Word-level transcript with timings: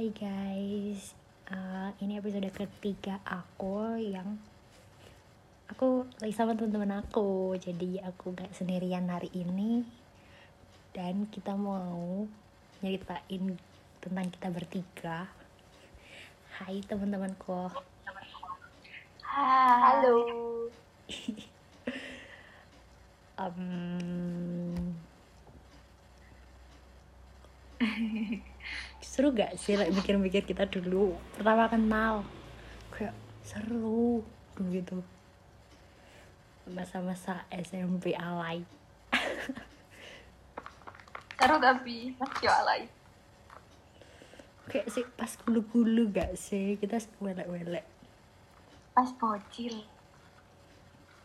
Hai 0.00 0.16
guys, 0.16 1.12
uh, 1.52 1.92
ini 2.00 2.16
episode 2.16 2.48
ketiga 2.56 3.20
aku 3.20 4.00
yang 4.00 4.40
aku 5.68 6.08
lagi 6.24 6.32
sama 6.32 6.56
teman-teman 6.56 7.04
aku, 7.04 7.52
jadi 7.60 8.08
aku 8.08 8.32
gak 8.32 8.48
sendirian 8.56 9.12
hari 9.12 9.28
ini 9.36 9.84
dan 10.96 11.28
kita 11.28 11.52
mau 11.52 12.24
nyeritain 12.80 13.60
tentang 14.00 14.32
kita 14.32 14.48
bertiga. 14.48 15.28
Hai 16.48 16.80
teman-temanku. 16.88 17.68
Halo. 19.20 20.16
Um, 23.40 24.96
seru 29.10 29.34
gak 29.34 29.58
sih 29.58 29.74
like, 29.74 29.90
mikir-mikir 29.90 30.46
kita 30.46 30.70
dulu? 30.70 31.18
Pertama 31.34 31.66
kenal 31.66 32.22
kayak 32.94 33.10
seru 33.42 34.22
gitu. 34.70 35.02
Masa-masa 36.70 37.42
SMP 37.50 38.14
alay. 38.14 38.62
Seru 41.40 41.56
tapi 41.58 42.14
masih 42.14 42.46
alay. 42.46 42.86
kayak 44.70 44.86
sih 44.86 45.02
pas 45.18 45.34
gulu-gulu 45.42 46.14
gak 46.14 46.38
sih? 46.38 46.78
Kita 46.78 47.02
welek-welek. 47.18 47.82
Pas 48.94 49.10
bocil. 49.18 49.82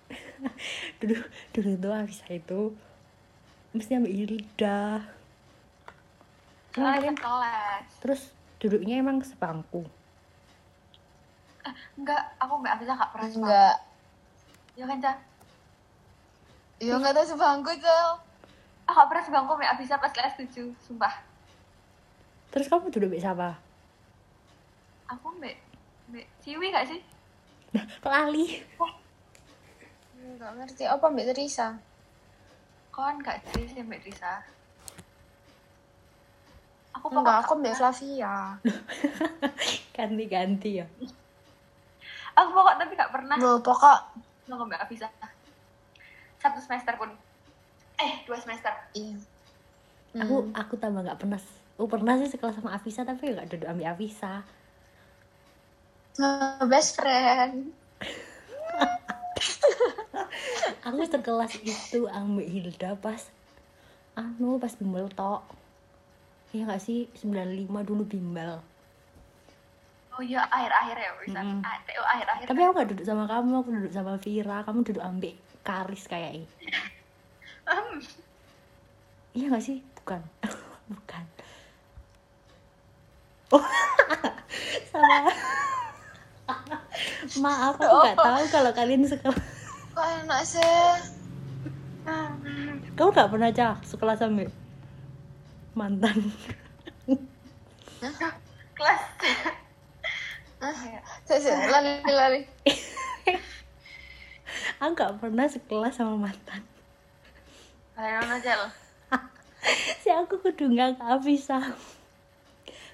dulu 1.04 1.22
dulu 1.54 1.72
tuh 1.78 1.94
Afisa 1.94 2.26
itu 2.34 2.74
mesti 3.78 3.94
ambil 3.94 4.14
Hilda 4.14 5.06
Emang 6.76 6.92
Soalnya 6.92 7.00
kalian 7.00 7.18
kelas. 7.18 7.86
terus 8.00 8.22
duduknya 8.58 8.96
emang 8.98 9.18
sebangku 9.22 9.84
Enggak, 11.96 12.22
aku 12.38 12.62
enggak 12.62 12.78
bisa 12.78 12.94
kak 12.94 13.10
pernah 13.10 13.26
sebangku. 13.26 13.50
Enggak. 13.50 13.76
Ya 14.76 14.86
kan, 14.86 14.98
Cah? 15.00 15.18
Ya 16.78 16.94
enggak 16.94 17.16
tahu 17.16 17.26
sebangku, 17.26 17.72
Cel. 17.80 18.10
Aku 18.86 18.94
gak 18.94 19.10
pernah 19.10 19.24
sebangku 19.24 19.52
enggak 19.56 19.78
bisa 19.80 19.94
pas 19.98 20.12
kelas 20.12 20.36
7, 20.38 20.76
sumpah. 20.78 21.14
terus 22.48 22.70
kamu 22.70 22.88
duduk 22.88 23.12
sama 23.12 23.20
siapa 23.20 23.50
Aku 25.10 25.28
mbak 25.36 25.58
mbak 26.08 26.24
Ciwi 26.40 26.70
gak 26.70 26.86
sih? 26.86 27.02
nah 27.72 27.84
kelali 28.00 28.62
Enggak 30.16 30.52
ngerti 30.54 30.84
apa 30.86 31.06
Mbak 31.06 31.26
Teresa. 31.34 31.76
Kon 32.90 33.20
gak 33.20 33.42
sih 33.52 33.66
sih 33.66 33.82
mbak 33.82 34.06
Risa? 34.06 34.40
Aku 37.06 37.14
Enggak, 37.14 37.46
aku 37.46 37.54
Mbak 37.62 37.78
Flavia. 37.78 38.58
ganti-ganti 39.96 40.82
ya 40.82 40.90
Aku 42.34 42.50
pokok 42.50 42.82
tapi 42.82 42.98
gak 42.98 43.14
pernah 43.14 43.38
Loh, 43.38 43.62
pokok 43.62 44.26
nggak 44.46 44.68
mbak 44.70 44.86
bisa. 44.94 45.10
Satu 46.38 46.62
semester 46.62 46.94
pun. 47.02 47.10
Eh, 47.98 48.22
dua 48.30 48.38
semester. 48.38 48.70
iya. 48.94 49.18
aku 50.16 50.48
Hmm. 50.48 50.56
aku 50.56 50.80
tambah 50.80 51.04
nggak 51.04 51.20
pernah 51.20 51.36
aku 51.76 51.92
pernah 51.92 52.16
sih 52.16 52.32
sekelas 52.32 52.56
sama 52.56 52.72
Avisa 52.72 53.04
tapi 53.04 53.36
nggak 53.36 53.52
duduk 53.52 53.68
ambil 53.68 53.92
Avisa 53.92 54.48
Nah, 56.16 56.64
best 56.72 56.96
friend. 56.96 57.76
aku 60.88 61.04
sekelas 61.04 61.52
itu 61.60 62.08
ambil 62.08 62.48
Hilda 62.48 62.96
pas 62.96 63.28
anu 64.16 64.56
pas 64.56 64.72
bimbel 64.80 65.12
tok 65.12 65.44
ya 66.62 66.64
nggak 66.70 66.84
sih? 66.84 67.12
95 67.20 67.68
dulu 67.88 68.04
bimbel. 68.08 68.64
Oh 70.16 70.24
iya, 70.24 70.48
akhir-akhir 70.48 70.96
ya 70.96 71.12
bisa. 71.20 71.40
Ah, 71.44 71.76
oh, 72.00 72.08
akhir-akhir. 72.08 72.46
tapi 72.48 72.60
aku 72.64 72.72
nggak 72.72 72.90
duduk 72.96 73.06
sama 73.06 73.24
kamu 73.28 73.54
aku 73.60 73.70
duduk 73.76 73.94
sama 73.94 74.14
Vira. 74.16 74.58
Kamu 74.64 74.80
duduk 74.88 75.04
ambil 75.04 75.36
Karis 75.66 76.08
kayaknya. 76.08 76.48
Em, 77.68 77.88
iya 79.36 79.46
nggak 79.52 79.66
sih? 79.66 79.84
Bukan. 80.00 80.22
Bukan. 80.96 81.26
Oh. 83.52 83.60
Salah. 84.92 85.28
Maaf 87.44 87.76
aku 87.76 87.96
nggak 88.00 88.16
tahu 88.16 88.44
kalau 88.54 88.72
kalian 88.72 89.04
sekelas 89.04 89.56
Kok 89.96 90.08
enak 90.28 90.42
sih? 90.44 91.16
Kamu 92.96 93.10
gak 93.16 93.32
pernah 93.32 93.50
cah 93.52 93.80
sekolah 93.84 94.16
sama 94.20 94.44
mantan? 95.76 96.18
kelas. 98.76 99.02
Saya 101.28 101.40
sih 101.40 101.52
lari-lari. 101.52 102.42
Aku 104.80 104.92
gak 104.96 105.20
pernah 105.20 105.48
sekelas 105.48 105.96
sama 105.96 106.28
mantan. 106.28 106.62
Ayo 107.96 108.20
Najel. 108.28 108.62
Si 110.06 110.14
aku 110.14 110.38
kudu 110.38 110.70
nggak 110.70 111.02
ke 111.02 111.04
Avisa. 111.10 111.58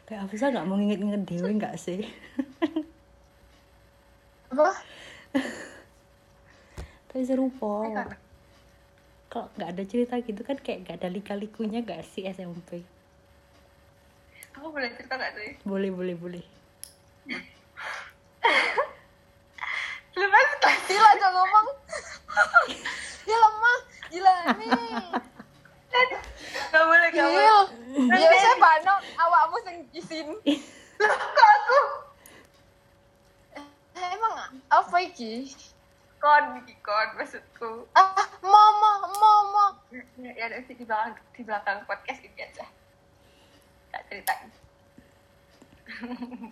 Kayak 0.08 0.24
Avisa 0.24 0.56
gak 0.56 0.64
mau 0.64 0.80
nginget-nginget 0.80 1.24
dewe 1.28 1.52
gak 1.60 1.76
sih? 1.76 2.08
Apa? 4.56 4.72
Tapi 7.12 7.24
seru. 7.28 7.52
Kan. 9.32 9.48
Kalau 9.48 9.48
gak 9.56 9.70
ada 9.72 9.84
cerita 9.88 10.20
gitu 10.20 10.44
kan 10.44 10.60
kayak 10.60 10.80
gak 10.84 11.00
ada 11.00 11.08
lika-likunya 11.08 11.80
gak 11.82 12.04
sih 12.04 12.28
SMP? 12.28 12.84
Aku 14.60 14.68
boleh 14.68 14.92
cerita 14.92 15.16
gak 15.16 15.32
sih? 15.40 15.56
Boleh, 15.64 15.88
boleh, 15.88 16.16
boleh. 16.20 16.44
Lepas 20.12 20.50
kelas 20.60 20.80
Gila, 20.84 21.12
jangan 21.16 21.34
ngomong. 21.40 21.68
ya 23.24 23.38
lemah. 23.40 23.80
Gila 24.12 24.34
nih. 24.60 24.70
Gak 26.72 26.84
boleh, 26.84 27.08
gak 27.10 27.24
boleh. 27.24 27.48
Gil. 27.48 27.60
Ya 28.12 28.28
saya 28.28 28.56
banyak 28.60 28.98
awakmu 29.16 29.58
sing 29.64 29.78
izin. 29.96 30.28
Kok 31.00 31.48
aku? 31.48 31.80
Eh, 33.96 34.08
Emang 34.12 34.36
apa 34.68 34.98
iki? 35.00 35.48
Kon, 36.20 36.60
Iki, 36.62 36.76
kon, 36.84 37.08
maksudku. 37.16 37.88
Ah. 37.96 38.28
Ya, 39.92 40.08
ya 40.24 40.48
ada 40.48 40.64
sih 40.64 40.72
di 40.72 40.88
belakang, 40.88 41.20
di 41.36 41.44
belakang 41.44 41.84
podcast 41.84 42.24
ini 42.24 42.40
aja. 42.40 42.64
Tak 43.92 44.08
ceritain. 44.08 44.48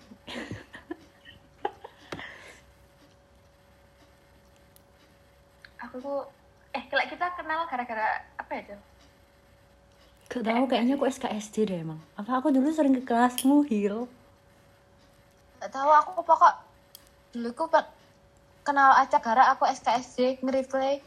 aku 5.80 5.96
tuh 6.04 6.28
eh 6.76 6.84
kalau 6.92 7.08
kita 7.08 7.32
kenal 7.40 7.64
gara-gara 7.72 8.28
apa 8.36 8.52
ya 8.60 8.68
Del? 8.68 8.84
Gak 10.30 10.46
tau 10.46 10.62
kayaknya 10.68 11.00
aku 11.00 11.08
SKSD 11.08 11.56
deh 11.72 11.80
emang. 11.80 12.04
Apa 12.20 12.44
aku 12.44 12.52
dulu 12.52 12.68
sering 12.76 12.92
ke 12.92 13.08
kelasmu, 13.08 13.64
Hil? 13.72 14.12
Gak 15.64 15.72
tahu 15.72 15.96
aku 15.96 16.28
pokok 16.28 16.60
dulu 17.32 17.56
aku 17.56 17.72
kenal 18.68 19.00
Acak 19.00 19.24
gara 19.24 19.56
aku 19.56 19.64
SKSD 19.64 20.44
nge-replay 20.44 21.00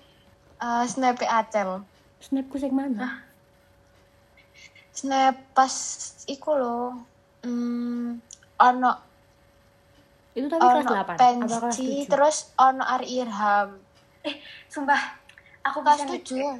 uh, 0.65 0.89
snap 0.89 1.21
Acel. 1.21 1.85
Snapku 2.23 2.57
sing 2.57 2.71
mana? 2.71 3.27
Snap 4.93 5.35
pas 5.53 5.75
iku 6.27 6.55
loh. 6.55 6.95
Hmm, 7.43 8.23
ono 8.57 8.93
Itu 10.33 10.47
tapi 10.47 10.63
kelas 10.63 10.87
ono 10.87 10.93
8 10.95 10.97
apa 10.97 11.13
kelas 11.19 11.61
pensi 11.61 11.87
7? 12.07 12.13
terus 12.13 12.37
ono 12.57 12.83
Ari 12.87 13.07
Irham. 13.11 13.69
sumpah 14.71 15.19
aku 15.61 15.83
Kelas 15.83 15.99
bisa 15.99 16.07
tujuh. 16.09 16.55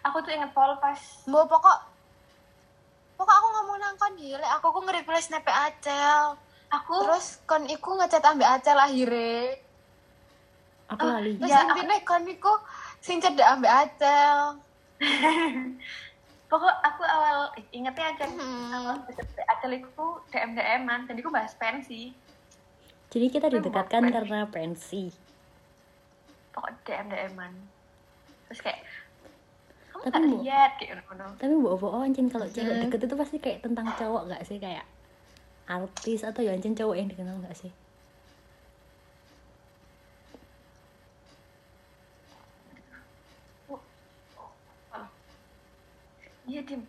aku 0.00 0.16
tuh 0.18 0.32
inget 0.32 0.50
pol 0.50 0.72
pas 0.80 0.96
Mbak 1.28 1.44
pokok 1.46 1.78
pokok 3.16 3.34
aku 3.36 3.46
ngomong 3.52 3.76
nang 3.78 3.94
kon 3.94 4.16
gile, 4.16 4.42
aku 4.50 4.66
ku 4.72 4.80
nge-replay 4.82 5.20
snap 5.20 5.44
Acel. 5.44 6.40
aku 6.66 6.94
Terus 7.04 7.38
kon 7.44 7.68
iku 7.68 7.94
ngechat 7.94 8.24
ambek 8.24 8.48
Acel 8.48 8.80
akhirnya. 8.80 9.60
Aku 10.88 11.04
lali. 11.04 11.36
Terus 11.36 11.50
Ya, 11.52 11.60
intine 11.62 11.96
kon 12.02 12.24
iku 12.24 12.52
sing 13.06 13.18
cedek 13.18 13.46
ambek 13.46 13.70
Acel. 13.70 14.58
pokok 16.46 16.74
aku 16.80 17.02
awal 17.04 17.50
eh, 17.54 17.64
ingetnya 17.70 18.06
aja 18.08 18.26
Hmm. 18.26 18.98
Acel 19.46 19.72
itu 19.76 20.04
DM 20.28 20.50
DM 20.52 20.82
an 20.84 21.04
jadi 21.04 21.18
aku 21.18 21.30
bahas 21.30 21.54
pensi 21.54 22.10
Jadi 23.06 23.26
kita 23.28 23.46
didekatkan 23.48 24.02
karena 24.08 24.46
pensi. 24.46 25.10
pokok 26.50 26.70
DM 26.82 27.06
DM 27.06 27.34
an 27.36 27.52
terus 28.46 28.60
kayak 28.60 28.82
kamu 29.92 30.02
Tapi 30.06 30.18
Bu- 30.24 30.40
lihat 30.40 30.72
kayak 30.76 31.02
ngono 31.04 31.26
Tapi 31.36 31.52
mbok 31.52 31.74
mbok 31.76 31.92
anjing 32.00 32.26
kalau 32.26 32.46
cewek 32.46 32.72
Hmm. 32.72 32.82
deket 32.84 33.00
itu 33.04 33.14
pasti 33.16 33.36
kayak 33.36 33.58
tentang 33.60 33.86
cowok 33.92 34.22
gak 34.28 34.42
sih 34.42 34.56
kayak 34.56 34.86
artis 35.66 36.22
atau 36.22 36.40
ya 36.40 36.54
anjing 36.54 36.72
cowok 36.72 36.94
yang 36.94 37.06
dikenal 37.06 37.36
gak 37.40 37.54
sih? 37.56 37.70
Iya 46.46 46.60
dim 46.62 46.82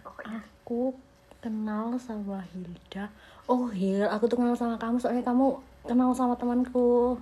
pokoknya? 0.00 0.38
Aku 0.38 0.94
kenal 1.40 1.98
sama 1.98 2.46
Hilda. 2.46 3.10
Oh 3.44 3.66
Hil 3.66 4.06
aku 4.06 4.30
tuh 4.30 4.38
kenal 4.38 4.54
sama 4.54 4.78
kamu 4.78 5.02
soalnya 5.02 5.26
kamu 5.26 5.58
kenal 5.82 6.14
sama 6.14 6.38
temanku. 6.38 7.18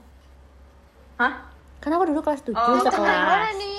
Hah? 1.17 1.49
Karena 1.81 1.97
aku 1.97 2.07
dulu 2.13 2.21
kelas 2.21 2.45
7 2.45 2.53
Oh, 2.53 2.83
sekelas. 2.83 3.01
mana 3.01 3.51
nih? 3.55 3.77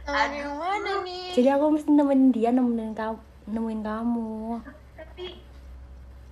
Teman 0.00 0.30
yang 0.32 0.54
mana 0.56 0.92
nih? 1.04 1.30
jadi 1.30 1.54
aku 1.54 1.70
mesti 1.70 1.90
nemenin 1.92 2.34
dia 2.34 2.50
nemenin 2.50 2.90
kamu 2.90 3.18
nemuin 3.46 3.80
kamu. 3.84 4.58
Tapi 4.96 5.26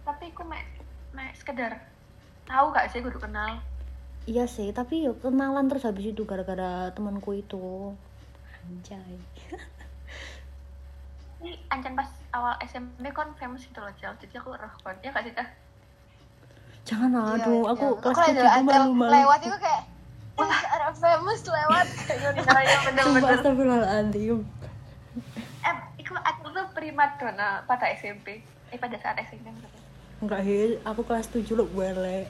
tapi 0.02 0.24
aku 0.32 0.42
mek 0.42 0.64
mek 1.12 1.36
sekedar 1.36 1.78
tahu 2.42 2.72
gak 2.72 2.90
sih 2.90 2.98
kudu 2.98 3.20
kenal 3.20 3.60
iya 4.28 4.44
sih 4.44 4.68
tapi 4.76 5.08
yuk 5.08 5.24
kenalan 5.24 5.72
terus 5.72 5.88
habis 5.88 6.12
itu 6.12 6.28
gara-gara 6.28 6.92
temanku 6.92 7.32
itu. 7.32 7.96
Anjay. 8.68 9.16
Ini 11.38 11.54
ancan 11.72 11.96
pas 11.96 12.10
awal 12.36 12.60
SMP 12.66 13.08
kan 13.14 13.32
famous 13.40 13.64
itu 13.64 13.80
loh 13.80 13.94
Cel. 13.96 14.12
Jadi 14.20 14.34
aku 14.36 14.52
roh 14.52 14.74
kon 14.84 14.96
ya 15.00 15.08
gak 15.16 15.24
sih 15.24 15.32
jangan 16.88 17.12
Iya, 17.12 17.44
aduh 17.44 17.60
iya. 17.60 17.72
aku 17.76 17.86
kelas 18.00 18.16
kalau 18.16 18.32
7 18.32 18.40
ada 18.40 18.50
Acel 18.56 18.64
malu-malu 18.64 19.12
lewat 19.12 19.40
itu 19.44 19.56
kayak 19.60 19.82
wah 20.40 20.60
ada 20.72 20.88
famous 20.96 21.40
lewat. 21.44 21.86
Kayak 22.08 22.18
gitu. 22.32 22.48
Oh 22.48 22.60
iya 22.64 22.78
Sumpah 22.80 22.86
bener-bener 22.88 23.32
astagfirullahaladzim. 23.36 24.38
Eh 25.68 25.76
itu 26.00 26.12
aku 26.16 26.44
tuh 26.48 26.66
primadona 26.72 27.48
pada 27.68 27.86
SMP 27.92 28.40
eh 28.72 28.78
pada 28.80 28.96
saat 28.96 29.20
SMP. 29.20 29.52
Enggak 30.18 30.42
Hil, 30.42 30.80
aku 30.82 31.04
kelas 31.04 31.28
7 31.28 31.44
lo 31.54 31.68
boleh 31.68 32.26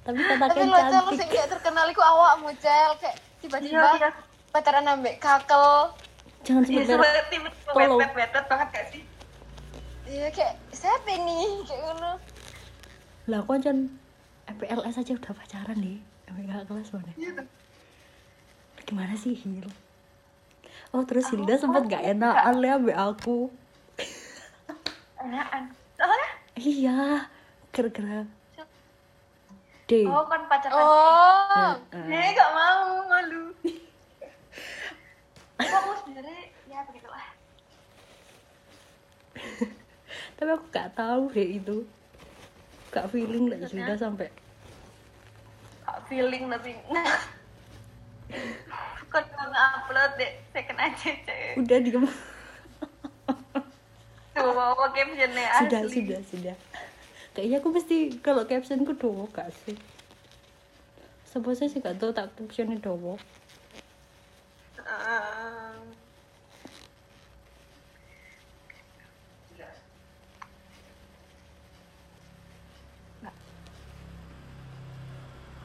Tapi 0.00 0.16
kata 0.18 0.34
tapi 0.42 0.58
kan 0.58 0.66
lo 0.66 0.78
cel 0.82 1.06
sing 1.14 1.28
kayak 1.28 1.48
terkenal 1.50 1.86
iku 1.86 2.00
awakmu 2.00 2.50
cel. 2.56 2.90
Kayak 2.96 3.16
iya 3.16 3.38
tiba-tiba 3.40 3.88
iya 3.96 4.08
pacaran 4.50 4.86
ambek 4.86 5.16
kakel. 5.18 5.92
Jangan 6.40 6.62
iya 6.64 6.82
sebut 6.82 6.98
merek. 6.98 7.14
seperti 7.14 7.36
Tolong. 7.68 7.98
wet 7.98 8.12
banget 8.46 8.68
gak 8.70 8.86
sih? 8.90 9.02
Iya 10.06 10.28
kayak 10.30 10.54
siapa 10.72 11.08
ini? 11.08 11.62
Kayak 11.64 11.82
ngono. 11.86 12.12
Lah 13.28 13.38
aku 13.38 13.50
aja 13.54 13.70
MPLS 14.50 14.96
aja 14.96 15.12
udah 15.14 15.32
pacaran 15.32 15.78
nih 15.78 15.98
gak 16.42 16.64
kelas 16.66 16.90
mana? 16.90 17.12
Iya 17.14 17.30
tuh. 17.36 17.46
Gimana 18.82 19.14
sih 19.14 19.36
Hil? 19.36 19.68
Oh 20.90 21.04
terus 21.04 21.28
Aku- 21.28 21.38
Hilda 21.38 21.54
sempet 21.54 21.86
aku 21.86 21.92
gak 21.92 22.02
enggak. 22.02 22.34
enakan 22.34 22.54
ya 22.58 22.72
ambek 22.74 22.98
aku? 22.98 23.38
Enakan. 25.20 25.62
Soalnya 25.94 26.30
Iya. 26.56 27.00
Gara-gara 27.70 28.26
D 29.90 30.06
oh 30.06 30.22
kan 30.30 30.46
pacaran 30.46 30.78
oh 30.78 31.74
Eh, 31.90 32.30
gak 32.38 32.50
mau, 32.54 33.02
malu. 33.10 33.50
Kamu 35.58 35.90
sebenarnya 35.98 36.46
ya 36.70 36.86
begitulah. 36.86 37.26
Tapi 40.38 40.50
aku 40.54 40.64
gak 40.70 40.94
tahu 40.94 41.34
deh 41.34 41.58
itu 41.58 41.82
Gak 42.94 43.10
feeling 43.10 43.50
lah? 43.50 43.58
Hilda 43.66 43.98
sampai 43.98 44.30
Kak 45.82 46.06
feeling 46.06 46.46
tapi 46.46 46.78
Kan 49.10 49.24
mau 49.26 49.50
upload 49.50 50.10
deh 50.22 50.38
second 50.54 50.78
aja 50.78 51.10
cek. 51.26 51.58
Udah 51.66 51.78
diem 51.82 52.06
Tuh 54.38 54.54
mau 54.54 54.78
asli. 54.86 55.66
Sudah 55.66 55.82
sudah 55.90 56.20
sudah 56.30 56.54
Kayaknya 57.34 57.56
aku 57.62 57.68
mesti 57.70 57.96
Kalau 58.20 58.42
captionku 58.44 58.92
dowo 58.98 59.24
gak 59.30 59.50
sih? 59.64 59.76
Sebenarnya 61.30 61.66
sih 61.70 61.78
gak 61.78 61.96
tau 62.02 62.10
tak 62.10 62.34
captionnya 62.34 62.78
dowo? 62.82 63.14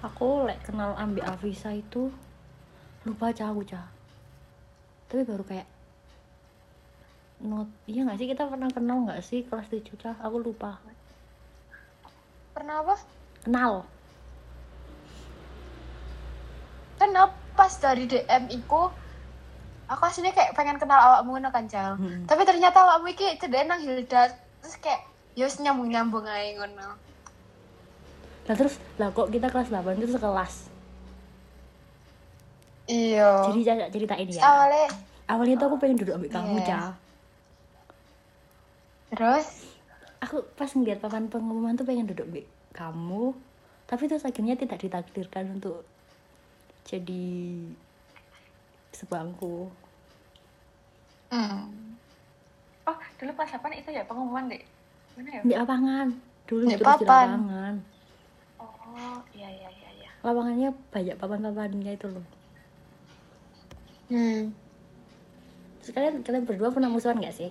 Aku 0.06 0.45
lek 0.45 0.62
kenal 0.62 0.94
ambil 1.01 1.25
Avisa 1.25 1.73
itu 1.73 2.13
lupa 3.09 3.33
cah 3.33 3.50
aku 3.50 3.62
cah 3.65 3.85
tapi 5.06 5.21
baru 5.21 5.45
kayak 5.45 5.69
not 7.45 7.69
iya 7.85 8.01
nggak 8.01 8.17
sih? 8.17 8.27
Kita 8.27 8.50
pernah 8.50 8.69
kenal 8.73 9.06
nggak 9.06 9.21
sih 9.21 9.45
kelas 9.45 9.69
tujuh 9.69 9.95
cah 10.01 10.17
aku 10.19 10.41
lupa 10.41 10.81
pernah 12.55 12.79
apa? 12.79 12.95
Kenal 13.43 13.83
kan 16.95 17.11
pas 17.53 17.71
dari 17.75 18.07
DM 18.07 18.47
iku 18.49 18.87
aku 19.85 20.01
aslinya 20.01 20.31
kayak 20.31 20.55
pengen 20.55 20.79
kenal 20.79 20.95
awakmu 20.97 21.35
ngono 21.35 21.51
kan 21.51 21.67
Cel 21.67 21.95
Hmm. 21.95 22.23
tapi 22.23 22.41
ternyata 22.41 22.81
awakmu 22.81 23.11
iki 23.11 23.35
cedek 23.35 23.67
nang 23.67 23.79
Hilda 23.79 24.31
terus 24.59 24.75
kayak 24.79 25.03
yos 25.35 25.59
nyambung 25.59 25.91
nyambung 25.91 26.23
aja 26.23 26.55
ngono. 26.55 26.95
Lah 28.47 28.55
terus 28.55 28.79
lah 28.95 29.11
kok 29.11 29.27
kita 29.27 29.51
kelas 29.51 29.67
8 29.67 29.99
itu 29.99 30.07
sekelas? 30.09 30.53
Iya. 32.85 33.49
Jadi 33.51 33.59
Caca 33.61 33.85
ceritain 33.89 34.27
ya. 34.29 34.41
Awalnya 34.41 34.87
awalnya 35.25 35.55
tuh 35.57 35.67
aku 35.67 35.77
pengen 35.77 35.97
duduk 35.99 36.15
ambil 36.15 36.31
kamu 36.31 36.55
Iya. 36.55 36.65
cah 36.65 36.89
terus 39.05 39.47
aku 40.25 40.42
pas 40.57 40.68
ngeliat 40.74 40.98
papan 40.98 41.30
pengumuman 41.30 41.77
tuh 41.77 41.86
pengen 41.86 42.10
duduk 42.10 42.25
ambil 42.25 42.45
kamu 42.74 43.25
tapi 43.86 44.10
terus 44.10 44.25
akhirnya 44.25 44.57
tidak 44.57 44.81
ditakdirkan 44.81 45.62
untuk 45.62 45.86
jadi 46.89 47.30
sebangku 48.89 49.69
hmm. 51.30 51.94
Oh, 52.86 52.98
dulu 53.18 53.33
pas 53.33 53.50
apa 53.50 53.66
itu 53.74 53.89
ya 53.89 54.06
pengumuman 54.06 54.45
deh. 54.45 54.62
Mana 55.18 55.30
ya? 55.30 55.42
di 55.42 55.54
lapangan 55.57 56.07
dulu 56.45 56.69
Di 56.69 56.77
terus 56.77 56.81
di 56.81 56.86
papan. 56.86 57.27
lapangan 57.33 57.75
Oh, 58.62 59.18
iya 59.33 59.50
iya 59.50 59.69
iya 59.74 59.89
iya. 60.06 60.10
lapangannya 60.22 60.69
banyak 60.94 61.16
papan-papannya 61.18 61.92
itu 61.98 62.07
loh 62.10 62.25
Hmm. 64.06 64.54
Terus 65.81 65.92
kalian 65.98 66.22
kalian 66.22 66.45
berdua 66.45 66.69
pernah 66.69 66.94
musuhan 66.94 67.18
gak 67.18 67.33
sih 67.33 67.50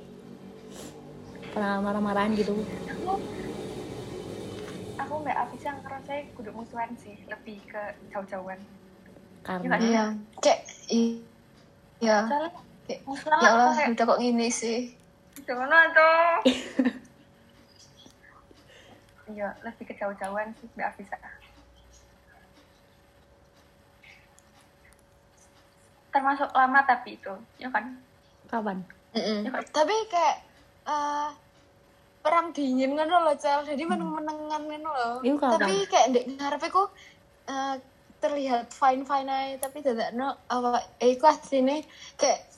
pernah 1.54 1.78
marah-marahan 1.80 2.34
gitu 2.34 2.58
Aku 2.98 3.10
aku 4.94 5.14
mbak 5.22 5.38
Afisa 5.38 5.70
ngerasa 5.74 6.34
kudu 6.34 6.50
musuhan 6.50 6.90
sih, 6.98 7.14
lebih 7.26 7.62
ke 7.64 7.82
jauh-jauhan. 8.10 8.58
karena 9.44 9.76
Iya. 9.76 9.84
iya 9.84 10.04
kayak 10.40 10.60
i- 10.88 11.28
iya 12.00 12.18
Soalnya 12.26 12.50
Kayak, 12.84 13.00
musuhan 13.04 13.38
ya 13.40 13.48
Allah 13.54 13.76
udah 13.88 14.04
kok 14.04 14.20
gini 14.20 14.48
sih 14.50 14.78
Jangan 15.44 15.87
tuh. 15.92 16.28
Iya, 19.25 19.56
lebih 19.64 19.88
ke 19.88 19.94
jauh-jauhan 19.96 20.52
sih 20.52 20.68
Mbak 20.76 20.84
Afisa. 20.84 21.16
Termasuk 26.12 26.52
lama 26.52 26.84
tapi 26.84 27.16
itu, 27.16 27.32
ya 27.56 27.73
kan? 27.73 28.04
kapan 28.44 28.84
Mm-mm. 29.16 29.40
Ya, 29.42 29.50
Kak. 29.50 29.64
tapi 29.73 29.96
kayak 30.06 30.37
eh, 30.84 31.28
perang 32.25 32.50
dingin 32.50 32.97
kan 32.97 33.04
loh 33.04 33.37
cel 33.37 33.61
jadi 33.62 33.85
meneng 33.85 34.09
menengan 34.09 34.62
kan 34.64 34.81
loh 34.81 35.21
Iya, 35.21 35.37
kapan? 35.37 35.61
tapi 35.61 35.73
kayak 35.85 36.07
ndek 36.09 36.25
ngarepe 36.33 36.69
ku 36.73 36.88
eh, 37.47 37.75
terlihat 38.19 38.73
fine 38.73 39.04
fine 39.04 39.28
aja 39.28 39.69
tapi 39.69 39.85
tidak 39.85 40.16
no 40.16 40.33
awak 40.49 40.81
eh 40.97 41.12
iku 41.12 41.28
asline 41.28 41.85
kayak 42.16 42.49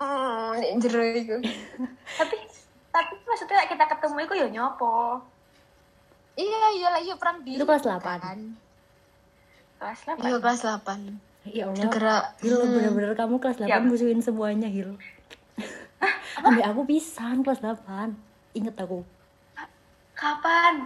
hmm 0.00 0.56
ndek 0.56 0.72
jero 0.80 1.02
iku 1.04 1.36
Tapi 2.18 2.36
tapi 2.90 3.12
maksudnya 3.22 3.68
kita 3.68 3.84
ketemu 3.86 4.16
itu 4.18 4.34
ya 4.34 4.48
nyopo. 4.50 5.20
iya 6.34 6.72
iya 6.74 6.88
lah 6.88 6.98
iya 6.98 7.14
perang 7.14 7.44
dingin 7.44 7.60
Itu 7.60 7.68
kelas 7.68 7.84
8. 7.84 8.00
kan. 8.02 8.38
Kelas 9.78 9.98
iya 10.18 10.32
8. 10.32 10.42
kelas 10.42 10.60
8 10.64 11.30
ya 11.46 11.64
Allah 11.66 12.32
Hil 12.40 12.56
hmm, 12.56 12.72
bener-bener 12.72 13.12
kamu 13.14 13.36
kelas 13.36 13.56
8 13.58 13.68
Siap. 13.68 13.82
musuhin 13.84 14.20
semuanya 14.20 14.68
Hil 14.68 14.96
ambil 16.46 16.64
aku 16.66 16.82
pisan 16.86 17.40
kelas 17.40 17.60
8 17.60 18.29
inget 18.52 18.74
aku. 18.76 19.04
Kapan? 20.14 20.84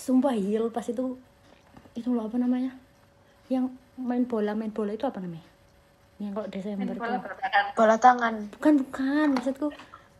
sumpah 0.00 0.32
Hil 0.32 0.72
pas 0.72 0.82
itu 0.88 1.20
itu 1.92 2.08
loh 2.08 2.24
apa 2.26 2.40
namanya? 2.40 2.72
Yang 3.52 3.76
main 4.00 4.24
bola 4.24 4.56
main 4.56 4.72
bola 4.72 4.96
itu 4.96 5.04
apa 5.04 5.20
namanya? 5.20 5.44
Yang 6.16 6.32
kalau 6.36 6.48
Desember 6.48 6.84
Main 6.88 6.96
bola 6.96 7.16
tuh 7.20 7.74
bola 7.76 7.96
tangan. 8.00 8.34
Bukan 8.56 8.72
bukan 8.86 9.26
maksudku 9.36 9.68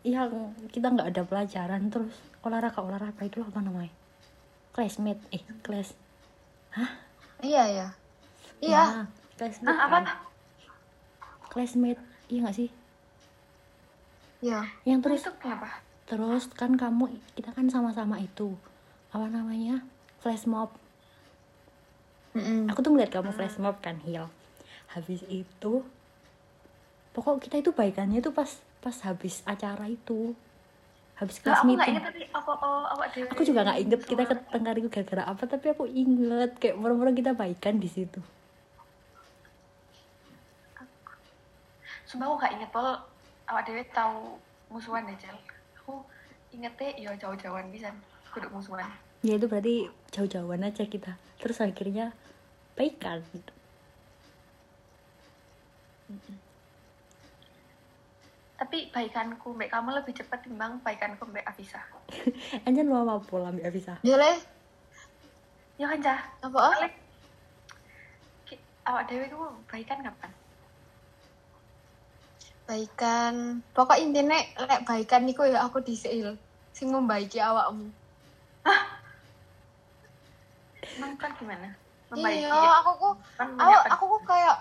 yang 0.04 0.52
kita 0.68 0.92
nggak 0.92 1.08
ada 1.16 1.22
pelajaran 1.24 1.88
terus 1.88 2.12
olahraga 2.44 2.80
olahraga 2.84 3.22
itu 3.24 3.40
apa 3.40 3.58
namanya? 3.64 3.92
Classmate 4.76 5.24
eh 5.32 5.42
kelas 5.64 5.96
iya 7.40 7.62
iya. 7.66 7.88
Iya. 8.60 8.82
Ya, 8.84 9.02
classmate 9.40 9.72
Ah, 9.72 9.78
apa? 9.88 9.96
kan. 9.96 10.04
Classmate 11.48 12.00
iya 12.28 12.38
nggak 12.44 12.56
sih? 12.56 12.68
Iya. 14.44 14.60
Yang 14.84 14.98
Terus 15.08 15.20
terus 15.20 15.20
itu 15.24 15.30
kenapa? 15.40 15.68
Terus 16.10 16.50
kan 16.58 16.74
kamu 16.74 17.06
kita 17.38 17.54
kan 17.54 17.70
sama-sama 17.70 18.18
itu. 18.18 18.58
Apa 19.14 19.30
namanya? 19.30 19.86
Flash 20.18 20.50
mob. 20.50 20.74
Mm-mm. 22.30 22.70
aku 22.70 22.78
tuh 22.78 22.94
ngeliat 22.94 23.10
kamu 23.10 23.30
flash 23.34 23.58
mob 23.62 23.78
kan 23.78 24.02
Hil. 24.02 24.26
Habis 24.90 25.22
itu 25.30 25.86
pokok 27.14 27.42
kita 27.42 27.62
itu 27.62 27.70
baikannya 27.70 28.18
itu 28.18 28.34
pas 28.34 28.58
pas 28.82 28.96
habis 29.06 29.46
acara 29.46 29.86
itu. 29.86 30.34
Habis 31.14 31.38
kelas 31.38 31.62
aku 31.62 31.78
nggak 31.78 31.78
meeting. 31.78 31.94
inget 31.94 32.04
tapi 32.10 32.22
apa 32.34 32.52
oh, 32.58 32.84
awak 32.90 33.08
dewe 33.14 33.26
aku 33.30 33.42
juga 33.46 33.60
nggak 33.66 33.78
inget 33.86 34.00
kita 34.02 34.22
ketengkar 34.26 34.74
itu 34.82 34.88
gara-gara 34.90 35.22
apa 35.30 35.42
tapi 35.46 35.66
aku 35.70 35.84
inget 35.86 36.50
kayak 36.58 36.74
murah-murah 36.74 37.14
kita 37.14 37.38
baikan 37.38 37.78
di 37.78 37.86
situ. 37.86 38.18
Sumpah 42.02 42.26
aku 42.26 42.36
gak 42.42 42.52
inget 42.58 42.70
pol. 42.74 42.98
Awak 43.46 43.62
dewe 43.70 43.82
tahu 43.94 44.34
musuhan 44.74 45.06
deh 45.06 45.14
Cel. 45.14 45.38
Aku 45.90 46.06
ingetnya 46.54 46.94
ya 46.94 47.10
jauh-jauhan 47.18 47.66
bisa 47.74 47.90
kudu 48.30 48.46
musuhan. 48.54 48.86
ya 49.26 49.34
itu 49.34 49.50
berarti 49.50 49.90
jauh-jauhan 50.14 50.62
aja 50.62 50.86
kita 50.86 51.18
terus 51.42 51.58
akhirnya 51.58 52.14
baikan 52.78 53.18
gitu 53.34 53.50
Tapi 58.54 58.92
baikanku 58.94 59.50
mbak 59.50 59.72
kamu 59.74 59.98
lebih 59.98 60.14
cepat 60.14 60.46
timbang 60.46 60.78
baikanku 60.86 61.26
mbak 61.26 61.42
Afisa. 61.42 61.82
anjan 62.70 62.86
mau 62.86 63.02
apa 63.02 63.18
pola 63.26 63.50
mbak 63.50 63.66
Afisa 63.66 63.98
Ya 64.06 64.14
le, 64.14 64.38
Ya 65.74 65.90
kan 65.90 65.98
cah. 65.98 66.20
apa? 66.38 66.86
Awak 68.86 69.02
dewe 69.10 69.26
ku 69.26 69.42
baikan 69.66 70.06
kapan? 70.06 70.30
Baikan. 72.70 73.66
Pokok 73.74 73.98
intinya 73.98 74.38
lek 74.38 74.86
baikan 74.86 75.26
niku 75.26 75.42
ya 75.42 75.66
aku 75.66 75.82
diseil. 75.82 76.38
Sing 76.70 76.86
membaiki 76.94 77.42
awakmu. 77.42 77.90
Emang 80.94 81.18
kan 81.18 81.34
gimana? 81.34 81.74
Membaiki 82.14 82.46
Iya, 82.46 82.54
ya? 82.54 82.70
aku 82.78 82.90
ku 82.94 83.10
Kan 83.34 83.58
aku, 83.58 83.74
aku 83.90 84.04
kok 84.06 84.22
kayak 84.30 84.56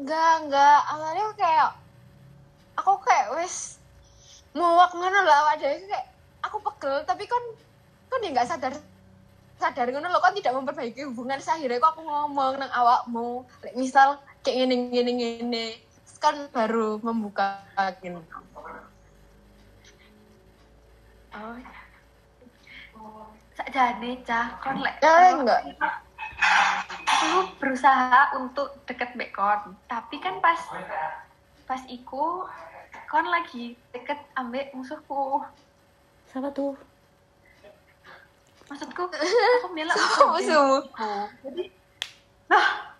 enggak 0.00 0.32
enggak 0.48 0.78
awalnya 0.90 1.22
aku 1.28 1.34
kayak 1.36 1.70
aku 2.74 2.92
kayak 3.04 3.26
wes 3.36 3.78
muak 4.56 4.90
ngono 4.90 5.18
lah 5.22 5.36
awak 5.46 5.62
dhewe 5.62 5.86
kayak 5.86 6.08
aku 6.42 6.58
pegel 6.58 7.06
tapi 7.06 7.30
kan 7.30 7.42
kan 8.10 8.18
dia 8.18 8.34
nggak 8.34 8.48
sadar 8.50 8.74
sadar 9.62 9.86
ngono 9.94 10.10
loh 10.10 10.18
kan 10.18 10.34
tidak 10.34 10.50
memperbaiki 10.50 11.06
hubungan 11.06 11.38
akhirnya 11.38 11.78
kok 11.78 11.94
aku 11.94 12.02
ngomong 12.02 12.58
nang 12.58 12.72
awakmu 12.74 13.46
misal 13.78 14.18
kayak 14.42 14.66
gini 14.66 15.12
gini 15.14 15.66
Terus 15.78 15.83
kan 16.24 16.48
baru 16.48 16.96
membuka 17.04 17.60
gitu 18.00 18.16
Oh. 21.34 21.58
Sakjane 23.58 24.22
cah 24.22 24.54
kon 24.62 24.78
lek. 24.80 25.02
Ya, 25.02 25.34
enggak. 25.34 25.60
Aku 27.04 27.50
berusaha 27.58 28.38
untuk 28.38 28.70
deket 28.86 29.18
mbek 29.18 29.34
kon, 29.34 29.74
tapi 29.90 30.22
kan 30.22 30.38
pas 30.38 30.56
pas 31.66 31.82
iku 31.90 32.46
kon 33.10 33.26
lagi 33.28 33.74
deket 33.90 34.16
ambek 34.38 34.70
musuhku. 34.72 35.42
siapa 36.30 36.50
tuh 36.54 36.74
Maksudku, 38.64 39.02
aku 39.60 39.68
bilang 39.76 39.92
aku 39.94 40.22
musuhmu 40.34 40.78
Jadi, 41.44 41.64
nah, 42.48 42.93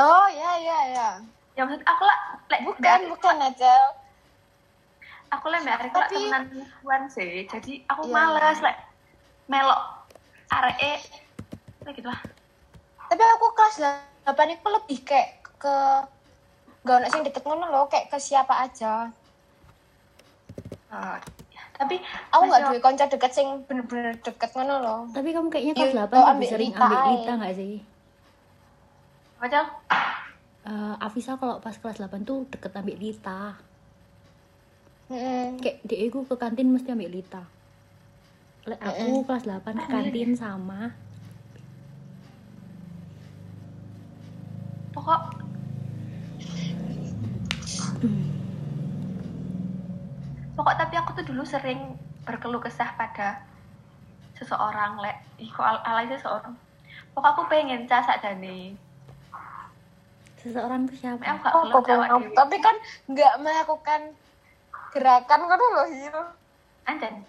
oh 0.00 0.26
ya 0.26 0.52
ya 0.58 0.78
ya 0.90 1.08
ya 1.52 1.62
maksud 1.62 1.82
aku 1.82 2.02
lah, 2.02 2.18
lek 2.48 2.60
bukan 2.64 3.00
bukan 3.10 3.36
aja 3.38 3.74
aku 5.28 5.46
lah 5.46 5.58
mbak 5.60 5.74
Arek 5.76 5.92
lah 5.92 6.00
Tapi- 6.02 6.16
temenan 6.16 6.42
musuhan 6.50 7.02
sih, 7.06 7.44
jadi 7.44 7.72
aku 7.86 8.02
Iya. 8.04 8.12
males 8.12 8.58
lek 8.58 8.76
melok 9.46 9.82
arek 10.48 10.78
lek 11.84 11.92
gitu 11.92 12.08
lah. 12.08 12.20
tapi 13.06 13.20
aku 13.20 13.46
kelas 13.52 13.76
8 14.24 14.30
itu 14.48 14.66
lebih 14.68 14.98
kayak 15.02 15.28
ke 15.56 15.74
gak 16.80 16.96
ono 16.96 17.06
sing 17.06 17.22
deket 17.22 17.42
ngono 17.42 17.66
loh 17.66 17.84
kayak 17.86 18.08
ke 18.08 18.18
siapa 18.18 18.56
aja 18.60 19.10
Eh, 20.90 21.18
tapi 21.76 22.02
aku 22.28 22.42
nggak 22.44 22.60
duwe 22.66 22.78
konco 22.80 23.06
deket 23.06 23.30
sing 23.30 23.46
bener-bener 23.64 24.18
deket 24.18 24.50
ngono 24.50 24.74
loh 24.78 25.00
tapi 25.08 25.30
kamu 25.30 25.46
kayaknya 25.48 25.74
kelas 25.76 25.94
8 25.94 26.08
tau 26.08 26.18
lebih 26.18 26.30
ambil 26.32 26.48
sering 26.48 26.72
ambil. 26.72 26.98
Lita 27.06 27.32
nggak 27.36 27.54
sih 27.54 27.74
apa 29.40 29.48
Cel? 29.48 29.66
Eh, 30.68 30.94
Afisa 31.00 31.40
kalau 31.40 31.64
pas 31.64 31.72
kelas 31.72 31.96
8 31.96 32.28
tuh 32.28 32.44
deket 32.52 32.76
ambil 32.76 33.00
Lita. 33.00 33.56
Mm-mm. 35.08 35.56
kayak 35.64 35.80
dia 35.88 36.12
ke 36.12 36.36
kantin 36.36 36.68
mesti 36.68 36.92
ambil 36.92 37.08
Lita. 37.08 37.48
Lek 38.68 38.76
aku 38.84 39.24
kelas 39.24 39.48
8 39.48 39.64
ke 39.64 39.86
kantin 39.88 40.36
sama. 40.36 40.92
Pokok 44.92 45.20
pokok 50.52 50.74
tapi 50.76 50.94
aku 51.00 51.16
tuh 51.16 51.24
dulu 51.32 51.48
sering 51.48 51.96
berkeluh 52.28 52.60
kesah 52.60 52.92
pada 52.92 53.40
seseorang 54.36 55.00
lek. 55.00 55.16
Ih 55.40 55.48
kok 55.48 55.64
al- 55.64 55.80
alay 55.88 56.12
seseorang. 56.12 56.52
Pokok 57.16 57.28
aku 57.32 57.42
pengen 57.48 57.88
casak 57.88 58.20
dane 58.20 58.76
seseorang 60.40 60.84
tuh 60.84 60.96
siapa? 60.96 61.20
Aku 61.22 61.44
gak 61.44 61.54
Oh, 61.54 61.82
pengen- 61.82 62.08
dewe. 62.22 62.32
tapi 62.32 62.56
kan 62.58 62.76
nggak 63.06 63.34
melakukan 63.38 64.00
gerakan 64.90 65.40
ngono 65.42 65.64
loh 65.70 65.86
Hil 65.86 66.16
anjen 66.84 67.22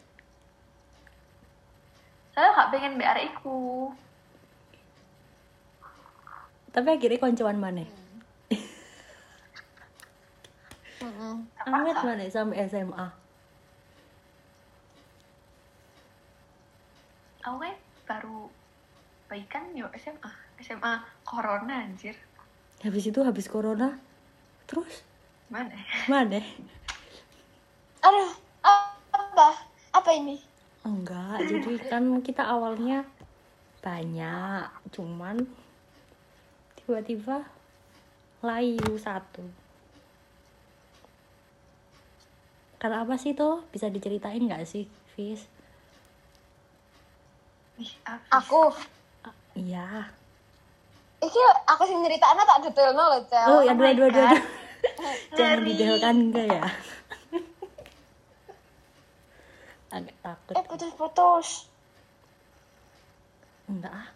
saya 2.32 2.48
gak 2.50 2.72
pengen 2.72 2.96
arek 2.98 3.27
iku. 3.30 3.91
Tapi 6.72 6.88
akhirnya 6.89 7.20
koncoan 7.20 7.60
mana 7.60 7.84
Mm-mm. 11.01 11.36
Amet 11.65 11.98
mana 11.98 12.24
sampai 12.25 12.63
SMA 12.65 13.08
aku 17.41 17.58
kan 17.58 17.75
baru 18.06 18.48
baikan 19.25 19.74
yo 19.74 19.89
SMA 19.94 20.30
SMA 20.62 20.94
corona 21.24 21.82
anjir 21.82 22.13
habis 22.81 23.05
itu 23.05 23.19
habis 23.21 23.45
corona 23.45 23.97
terus? 24.65 25.05
Mana? 25.53 25.75
Mana? 26.09 26.41
Aduh 28.01 28.31
apa? 28.65 29.47
Apa 29.93 30.09
ini? 30.17 30.41
Enggak 30.81 31.45
jadi 31.45 31.73
kan 31.85 32.25
kita 32.25 32.41
awalnya 32.41 33.05
banyak 33.85 34.65
cuman 34.93 35.45
tiba-tiba 36.81 37.45
layu 38.41 38.97
satu. 38.97 39.45
Karena 42.81 43.05
apa 43.05 43.13
sih 43.21 43.38
tuh 43.38 43.61
bisa 43.69 43.93
diceritain 43.93 44.41
nggak 44.41 44.65
sih 44.65 44.89
Fis? 45.13 45.45
Aku 48.33 48.73
iya 49.57 50.09
iki 51.22 51.40
aku 51.70 51.84
sih 51.86 51.96
nyeritain 51.96 52.42
tak 52.42 52.62
detailno 52.66 53.04
loh 53.13 53.22
cel. 53.30 53.50
Oh 53.50 53.62
ya 53.62 53.74
dua 53.78 53.94
dua 53.94 54.10
dua 54.10 54.32
jangan 55.38 55.60
didetailkan 55.63 56.16
enggak 56.30 56.46
ya? 56.50 56.62
Agak 59.96 60.16
takut. 60.25 60.54
Eh 60.58 60.66
putus-putus 60.66 61.48
enggak 63.70 63.94
ah. 63.94 64.08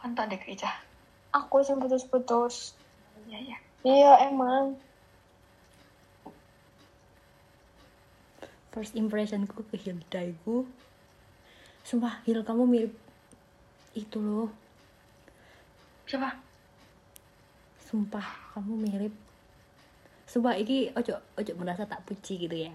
Konton 0.00 0.32
deh 0.32 0.40
gereja 0.40 0.72
aku 1.34 1.66
sih 1.66 1.74
putus-putus 1.74 2.78
iya 3.26 3.38
iya. 3.42 3.58
Iya 3.84 4.32
emang. 4.32 4.80
First 8.72 8.96
impressionku 8.96 9.60
ke 9.68 9.76
Hilda 9.76 10.24
itu 10.24 10.64
sumpah 11.84 12.24
Hil 12.24 12.40
kamu 12.42 12.64
mirip 12.64 12.94
itu 13.92 14.18
loh 14.18 14.50
siapa? 16.04 16.30
Sumpah 17.84 18.26
kamu 18.56 18.74
mirip. 18.88 19.14
Sumpah 20.24 20.56
iki 20.56 20.90
ojo 20.96 21.14
ojo 21.36 21.52
merasa 21.56 21.84
tak 21.84 22.02
puji 22.04 22.48
gitu 22.48 22.56
ya. 22.56 22.74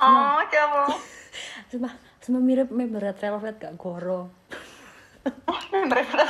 Oh 0.00 0.40
coba 0.42 0.90
sumpah 1.70 1.92
sumpah 2.20 2.42
mirip 2.42 2.68
member 2.74 3.04
Velvet 3.14 3.56
gak 3.60 3.76
goro. 3.78 4.28
Berepet 5.70 6.20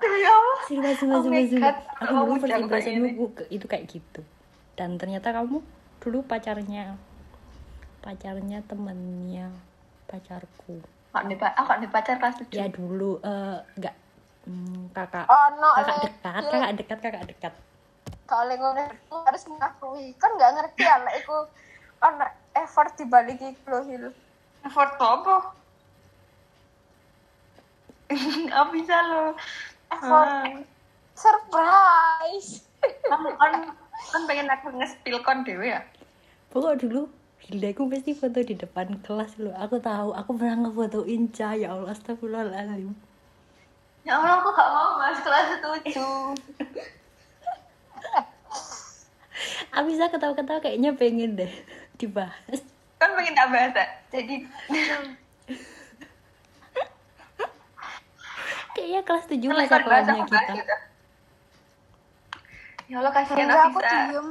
demi 0.00 0.22
Allah. 0.24 0.58
Sumpah 0.66 0.92
sumpah 0.96 1.16
Oh 1.16 1.22
sumpah 1.24 1.42
sumpah. 1.46 1.74
Aku 2.00 2.34
kayak 2.40 3.16
ku- 3.16 3.48
itu 3.52 3.66
kayak 3.68 3.84
gitu. 3.88 4.20
Dan 4.74 4.96
ternyata 4.96 5.32
kamu 5.32 5.60
dulu 6.00 6.24
pacarnya 6.24 6.96
pacarnya 8.00 8.64
temennya 8.64 9.52
pacarku 10.08 10.80
kok 11.10 11.22
nih 11.26 11.36
nih 11.36 11.90
pacar 11.90 12.16
kelas 12.22 12.36
tujuh 12.42 12.58
ya 12.58 12.66
dulu 12.70 13.18
eh 13.26 13.58
nggak 13.78 13.94
hmm, 14.46 14.94
kakak 14.94 15.26
oh 15.26 15.46
no 15.58 15.68
kakak 15.78 15.96
Le. 15.96 16.02
dekat 16.06 16.42
Le. 16.42 16.50
kakak 16.50 16.72
dekat 16.78 16.98
kakak 17.02 17.24
dekat 17.26 17.54
kalau 18.30 18.54
ngono 18.54 18.82
aku 18.86 19.14
harus 19.26 19.42
mengakui 19.50 20.06
kan 20.22 20.30
nggak 20.38 20.50
ngerti 20.54 20.82
ya 20.86 20.96
lah 21.02 21.12
aku 21.18 21.36
ono 22.00 22.26
effort 22.54 22.94
dibalik 22.94 23.42
iku 23.42 23.66
loh 23.68 23.82
Hil 23.84 24.06
Foto 24.68 25.00
apa? 25.00 25.36
Gak 28.12 28.66
bisa 28.76 28.96
lo. 29.08 29.32
Effort. 29.88 30.28
Ah. 30.28 30.60
Surprise. 31.16 32.68
Kan 33.08 33.24
kan 33.40 33.52
kan 34.00 34.22
pengen 34.28 34.52
aku 34.52 34.72
nge-spill 34.76 35.20
kon 35.24 35.44
dewe 35.44 35.76
ya. 35.76 35.80
pokok 36.50 36.82
dulu 36.82 37.06
Hilda 37.50 37.74
aku 37.74 37.90
pasti 37.90 38.14
foto 38.14 38.38
di 38.46 38.54
depan 38.54 39.02
kelas 39.02 39.34
loh 39.42 39.50
aku 39.58 39.82
tahu 39.82 40.14
aku 40.14 40.38
pernah 40.38 40.70
ngefotoin 40.70 41.34
Ca 41.34 41.58
ya 41.58 41.74
Allah 41.74 41.90
astagfirullahaladzim 41.90 42.94
Ya 44.06 44.22
Allah 44.22 44.38
aku 44.38 44.54
gak 44.54 44.70
mau 44.70 44.94
mas 45.02 45.18
kelas 45.18 45.58
tujuh. 45.58 46.30
aku 49.74 49.86
bisa 49.90 50.06
ketawa-ketawa 50.14 50.62
kayaknya 50.62 50.94
pengen 50.94 51.34
deh 51.34 51.50
dibahas 51.98 52.62
Kan 53.02 53.18
pengen 53.18 53.34
tak 53.34 53.50
bahasa. 53.50 53.82
Jadi 54.14 54.46
kayaknya 58.78 59.02
kelas 59.02 59.26
7 59.26 59.42
masa 59.42 59.58
lagi 59.58 59.66
bahasa 59.66 59.82
kelasnya 59.82 60.22
bahas 60.22 60.30
kita 60.30 60.54
gitu. 60.54 60.70
Ya 62.90 62.98
Allah 63.02 63.10
kasihan 63.10 63.50
aku 63.50 63.82
diem. 63.82 64.30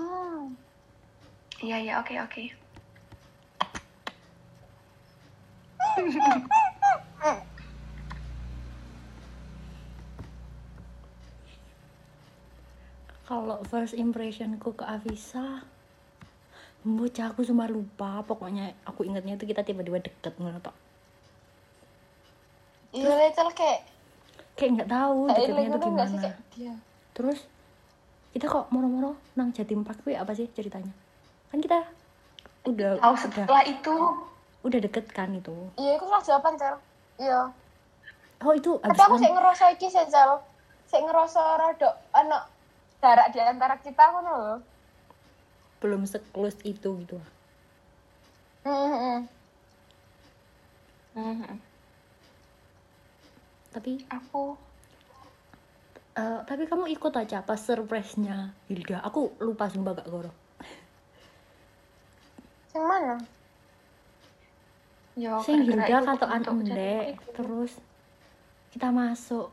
Iya 1.59 1.83
iya 1.83 1.99
oke 1.99 2.15
oke. 2.23 2.68
Kalau 13.29 13.61
first 13.69 13.93
impressionku 13.93 14.73
ke 14.73 14.81
Avisa 14.81 15.61
bocah 16.79 17.35
aku 17.35 17.43
cuma 17.45 17.69
lupa. 17.69 18.23
Pokoknya 18.25 18.73
aku 18.87 19.05
ingatnya 19.05 19.37
itu 19.37 19.45
kita 19.45 19.61
tiba-tiba 19.61 20.01
deket 20.01 20.33
ngono 20.41 20.57
tok 20.63 20.73
Iya, 22.89 23.05
Rachel 23.05 23.53
kayak 23.53 23.85
kayak 24.57 24.71
nggak 24.81 24.89
tahu 24.89 25.29
deketnya 25.29 25.77
itu 25.77 25.89
nggak 25.93 26.07
sih 26.09 26.17
gimana. 26.17 26.25
kayak 26.25 26.37
dia. 26.57 26.73
terus 27.13 27.39
kita 28.33 28.49
kok 28.49 28.65
moro-moro 28.73 29.13
nang 29.37 29.53
Jatim 29.53 29.85
Park 29.85 30.01
apa 30.09 30.33
sih 30.33 30.49
ceritanya? 30.57 30.89
Kan 31.53 31.61
kita 31.61 31.85
udah 32.65 32.97
udah 32.97 33.13
setelah 33.13 33.61
itu 33.61 33.93
udah 34.59 34.79
deket 34.79 35.05
kan 35.09 35.31
itu 35.31 35.55
Iya, 35.75 35.95
aku 35.95 36.05
kelas 36.07 36.25
jawaban, 36.25 36.53
Cel. 36.55 36.75
Iya. 37.17 37.41
oh 38.39 38.53
itu 38.53 38.71
Tapi 38.79 38.99
aku 38.99 39.15
kan 39.15 39.21
sih 39.21 39.31
ngerasa 39.31 39.63
iki 39.73 39.87
sih, 39.87 40.05
Cel. 40.05 40.31
Sih 40.87 40.99
ngerasa 40.99 41.41
rada 41.55 41.89
ana 42.11 42.43
jarak 42.99 43.31
di 43.31 43.39
antara 43.39 43.79
kita 43.79 44.03
ngono 44.11 44.31
lho. 44.35 44.55
belum 45.79 46.03
seklus 46.03 46.59
itu 46.67 46.91
gitu 46.99 47.15
Heeh. 48.67 49.23
Mhm. 51.15 51.55
tapi 53.69 54.03
aku 54.11 54.59
eh, 56.13 56.39
tapi 56.43 56.67
kamu 56.67 56.91
ikut 56.91 57.13
aja 57.15 57.39
pas 57.39 57.55
surprise-nya 57.55 58.51
Hilda 58.67 58.99
aku 58.99 59.31
lupa 59.39 59.71
sumpah 59.71 59.95
gak 59.95 60.11
goro 60.11 60.31
Sing 62.67 62.83
mana? 62.83 63.15
Yo 65.19 65.35
sing 65.43 65.67
Hilda 65.67 65.99
katokan 66.01 66.43
endek 66.47 67.19
terus 67.35 67.75
kita 68.71 68.87
masuk 68.89 69.51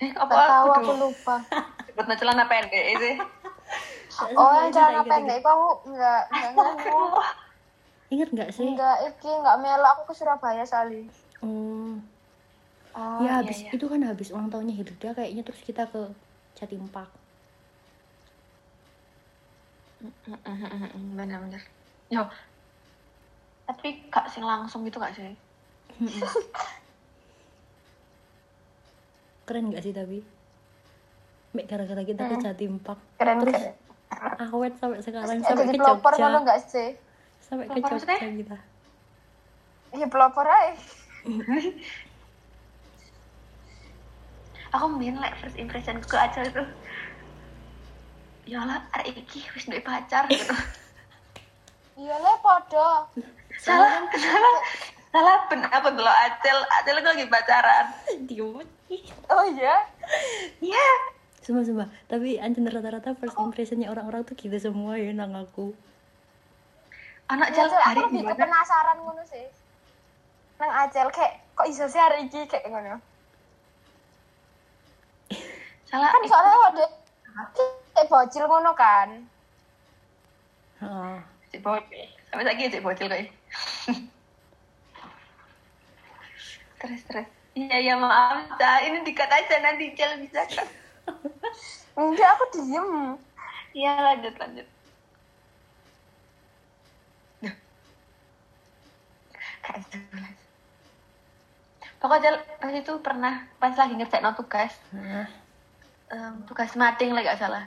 Eh, 0.00 0.08
apa 0.16 0.32
tahu 0.32 0.68
aku 0.72 0.80
aku 0.80 0.92
lupa. 0.96 1.36
sebutnya 1.84 2.16
celana 2.16 2.48
pendek 2.48 2.84
itu. 2.96 3.20
Oh, 4.32 4.48
yang 4.56 4.72
celana 4.72 5.04
pendek 5.04 5.44
itu 5.44 5.48
aku 5.48 5.68
enggak 5.92 6.24
enggak 6.32 6.52
nganu. 6.56 6.96
ingat 8.08 8.28
nggak 8.32 8.50
sih 8.50 8.64
Enggak 8.64 8.96
iki 9.12 9.28
enggak 9.28 9.60
melok 9.60 9.90
aku 9.92 10.02
ke 10.08 10.14
Surabaya 10.16 10.64
sali. 10.64 11.04
oh 11.44 12.00
Oh, 12.90 13.22
ya 13.22 13.28
iya, 13.28 13.32
habis 13.38 13.62
iya. 13.62 13.70
itu 13.70 13.84
kan 13.86 14.02
habis 14.02 14.32
ulang 14.32 14.48
tahunnya 14.48 14.74
Hilda 14.74 15.14
kayaknya 15.14 15.42
terus 15.44 15.60
kita 15.62 15.84
ke 15.86 16.10
Jatim 16.56 16.88
Park 16.88 17.12
bener-bener. 21.14 21.60
Yo. 22.08 22.24
Tapi 23.70 24.10
gak 24.10 24.26
sing 24.26 24.42
langsung 24.42 24.82
gitu 24.82 24.98
gak 24.98 25.14
sih? 25.14 25.30
keren 29.46 29.66
nggak 29.66 29.82
sih 29.82 29.90
tapi 29.90 30.22
Mek 31.50 31.66
gara-gara 31.66 32.02
kita 32.02 32.22
ke 32.22 32.34
Hmm. 32.38 32.44
Jatim 32.46 32.78
Park 32.78 33.02
Keren 33.18 33.42
terus 33.42 33.58
keren. 33.58 33.74
awet 34.46 34.74
sampai 34.78 35.02
sekarang 35.02 35.42
sampai 35.42 35.66
ke 35.66 35.74
Jogja 35.76 36.26
enggak 36.30 36.58
sih? 36.62 36.94
sampai 37.42 37.66
ke 37.66 37.82
Jogja 37.82 38.14
kita 38.14 38.58
Iya 39.90 40.06
pelopor 40.06 40.46
aja. 40.46 40.70
Aku 44.70 44.86
main 44.86 45.18
like 45.18 45.34
first 45.42 45.58
impression 45.58 45.98
ke 45.98 46.14
acara 46.14 46.46
itu. 46.46 46.62
Ya 48.46 48.62
lah, 48.62 48.86
arek 48.94 49.18
iki 49.18 49.42
wis 49.50 49.66
duwe 49.66 49.82
pacar 49.82 50.30
gitu. 50.30 50.54
Iya 51.98 52.16
podo. 52.38 53.10
Salah, 53.60 54.08
salah, 54.10 54.54
salah 55.12 55.36
ben 55.52 55.60
aku 55.68 55.88
dulu 55.92 56.08
acel, 56.08 56.58
acel 56.80 56.96
itu 56.96 57.08
lagi 57.08 57.26
pacaran. 57.28 57.86
diem 58.24 58.64
Oh 59.30 59.44
iya. 59.46 59.76
Iya. 60.58 60.86
Sumpah, 61.40 61.62
sumpah. 61.62 61.88
Tapi 62.10 62.36
anjir 62.42 62.66
rata-rata 62.66 63.14
first 63.16 63.38
impressionnya 63.38 63.88
orang-orang 63.88 64.26
tuh 64.26 64.34
gitu 64.34 64.56
semua 64.58 64.98
ya 64.98 65.14
nang 65.14 65.32
aku. 65.38 65.72
Anak 67.30 67.54
Iya, 67.54 67.56
cel 67.62 67.66
Cel, 67.70 67.80
hari 67.86 68.00
aku 68.02 68.06
lebih 68.10 68.20
gimana? 68.26 68.34
ke 68.34 68.42
penasaran 68.42 68.98
ngono 69.06 69.22
sih. 69.30 69.46
Nang 70.58 70.70
Acel 70.74 71.08
kayak 71.14 71.34
kok 71.54 71.66
iso 71.70 71.86
sih 71.86 72.02
hari 72.02 72.26
iki 72.26 72.42
kayak 72.50 72.66
ngono. 72.66 72.98
Salah. 75.86 76.10
Kan 76.10 76.22
soalnya 76.26 76.54
waduh 76.58 76.90
kayak 77.94 78.06
bocil 78.10 78.44
ngono 78.50 78.74
kan. 78.74 79.08
Heeh. 80.82 81.16
Cek 81.54 81.60
bocil. 81.62 82.04
Sampai 82.28 82.44
lagi 82.44 82.66
cek 82.66 82.82
bocil 82.82 83.06
kayak. 83.06 83.30
Terus 86.80 87.02
terus. 87.04 87.28
Iya 87.52 87.76
iya 87.82 87.94
maaf, 87.98 88.46
Ca. 88.56 88.80
Ini 88.86 89.02
dikat 89.04 89.28
aja 89.28 89.58
nanti 89.60 89.92
Cel 89.98 90.22
bisa 90.22 90.46
kan? 90.46 90.68
Enggak, 91.98 92.28
aku 92.38 92.44
diem. 92.56 93.18
Iya 93.74 93.92
lanjut 94.00 94.34
lanjut. 94.38 94.66
Jelas. 99.70 100.34
Pokoknya 102.00 102.42
pas 102.58 102.72
itu 102.72 102.92
pernah 103.04 103.44
pas 103.60 103.76
lagi 103.76 103.94
ngerjain 103.94 104.34
tugas, 104.34 104.72
Heeh. 104.90 105.26
em, 106.10 106.34
tugas 106.48 106.72
mating 106.74 107.12
lah 107.12 107.22
gak 107.22 107.38
salah. 107.38 107.64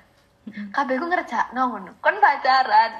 Kabeh 0.74 1.00
ku 1.00 1.06
ngerjain 1.08 1.54
ngono. 1.56 1.96
Kon 2.04 2.18
pacaran. 2.20 2.92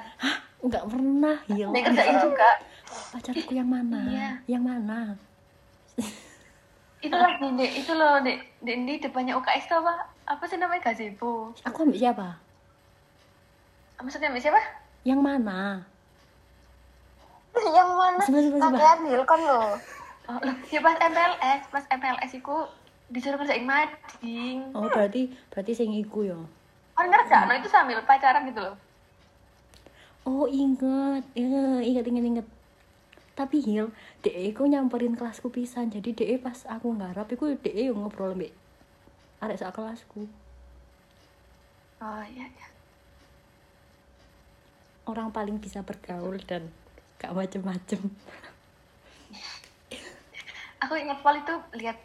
Enggak 0.64 0.88
pernah, 0.88 1.36
ya. 1.52 1.68
Nek 1.68 1.84
kerjain 1.90 2.16
juga. 2.22 2.50
Pacarku 3.14 3.54
yang 3.54 3.70
mana? 3.70 4.10
Iya. 4.10 4.30
Yang 4.58 4.64
mana? 4.66 4.98
Itu 6.98 7.14
lagi 7.14 7.46
nih, 7.46 7.70
itu 7.78 7.92
loh 7.94 8.18
nih, 8.26 8.42
di, 8.58 8.72
di 8.82 8.94
depannya 8.98 9.38
UKS 9.38 9.70
tuh 9.70 9.78
apa? 9.86 10.10
Apa 10.26 10.42
sih 10.50 10.58
namanya 10.58 10.90
gazebo? 10.90 11.54
Aku 11.62 11.86
ambil 11.86 11.94
siapa? 11.94 12.42
Maksudnya 14.02 14.34
ambil 14.34 14.42
siapa? 14.42 14.58
Yang 15.06 15.20
mana? 15.22 15.86
yang 17.54 17.90
mana? 17.94 18.22
Sebentar, 18.26 18.50
sebentar. 18.50 18.70
Kakean 18.82 19.00
Hilkon 19.06 19.40
loh. 19.46 19.70
Oh, 20.24 20.38
loh, 20.42 20.56
ya 20.74 20.80
pas 20.82 20.96
MPLS, 20.98 21.62
pas 21.70 21.84
MPLS 21.86 22.32
itu 22.34 22.56
disuruh 23.14 23.38
ngerjain 23.38 23.62
mading. 23.62 24.74
Oh, 24.74 24.90
berarti 24.90 25.30
berarti 25.54 25.72
sing 25.76 25.94
iku 25.94 26.26
ya. 26.26 26.40
Kan 26.98 27.14
ngerjain 27.14 27.62
itu 27.62 27.70
sambil 27.70 28.02
pacaran 28.02 28.42
gitu 28.50 28.58
loh. 28.58 28.74
Oh, 30.24 30.48
inget. 30.48 31.22
Ya, 31.36 31.78
inget 31.84 32.04
inget 32.08 32.24
inget. 32.24 32.46
Tapi 33.34 33.58
Hil, 33.66 33.90
DE 34.22 34.54
ku 34.54 34.70
nyamperin 34.70 35.18
kelasku 35.18 35.50
pisan. 35.50 35.90
Jadi 35.90 36.14
DE 36.14 36.38
pas 36.38 36.62
aku 36.70 36.94
ngarap 36.94 37.26
iku 37.34 37.50
DE 37.58 37.90
yang 37.90 37.98
ngobrol 37.98 38.34
mbek 38.38 38.54
arek 39.44 39.60
sak 39.60 39.76
kelasku. 39.76 40.24
Oh 42.00 42.24
iya 42.24 42.46
iya. 42.48 42.66
Orang 45.04 45.34
paling 45.36 45.60
bisa 45.60 45.84
bergaul 45.84 46.40
dan 46.48 46.72
gak 47.20 47.36
macem-macem. 47.36 48.00
Aku 50.80 50.94
ingat 50.96 51.20
pol 51.20 51.36
itu 51.36 51.54
lihat 51.76 52.00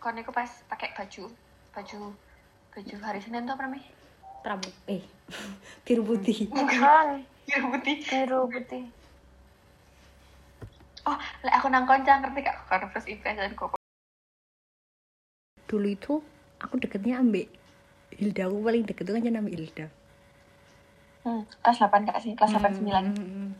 koniku 0.00 0.32
pas 0.32 0.48
pakai 0.68 0.92
baju 0.92 1.32
baju 1.72 2.00
baju 2.76 2.94
hari 3.00 3.20
Senin 3.24 3.48
tuh 3.48 3.56
apa 3.56 3.64
namanya? 3.64 3.88
Prabu 4.44 4.68
eh 4.84 5.00
biru 5.88 6.04
putih. 6.04 6.48
Bukan. 6.52 7.24
Biru 7.48 7.66
putih. 7.72 7.96
Biru 8.04 8.40
putih. 8.52 8.84
Oh, 11.08 11.16
lek 11.16 11.54
aku 11.56 11.72
nang 11.72 11.88
koncang 11.88 12.20
ngerti 12.20 12.44
gak 12.44 12.68
karena 12.68 12.86
first 12.92 13.08
impression 13.08 13.48
kok. 13.56 13.80
Dulu 15.64 15.88
itu 15.88 16.20
aku 16.60 16.76
deketnya 16.76 17.16
ambek 17.16 17.48
Hilda 18.12 18.44
aku 18.44 18.60
paling 18.60 18.84
deket 18.84 19.08
itu 19.08 19.12
kan 19.16 19.24
nama 19.32 19.48
Hilda. 19.48 19.86
Hmm, 21.24 21.48
kelas 21.64 21.80
8 21.80 22.08
gak 22.08 22.20
sih? 22.20 22.32
Kelas 22.36 22.52
8 22.52 22.76
9. 22.76 22.92
Hmm. 23.16 23.50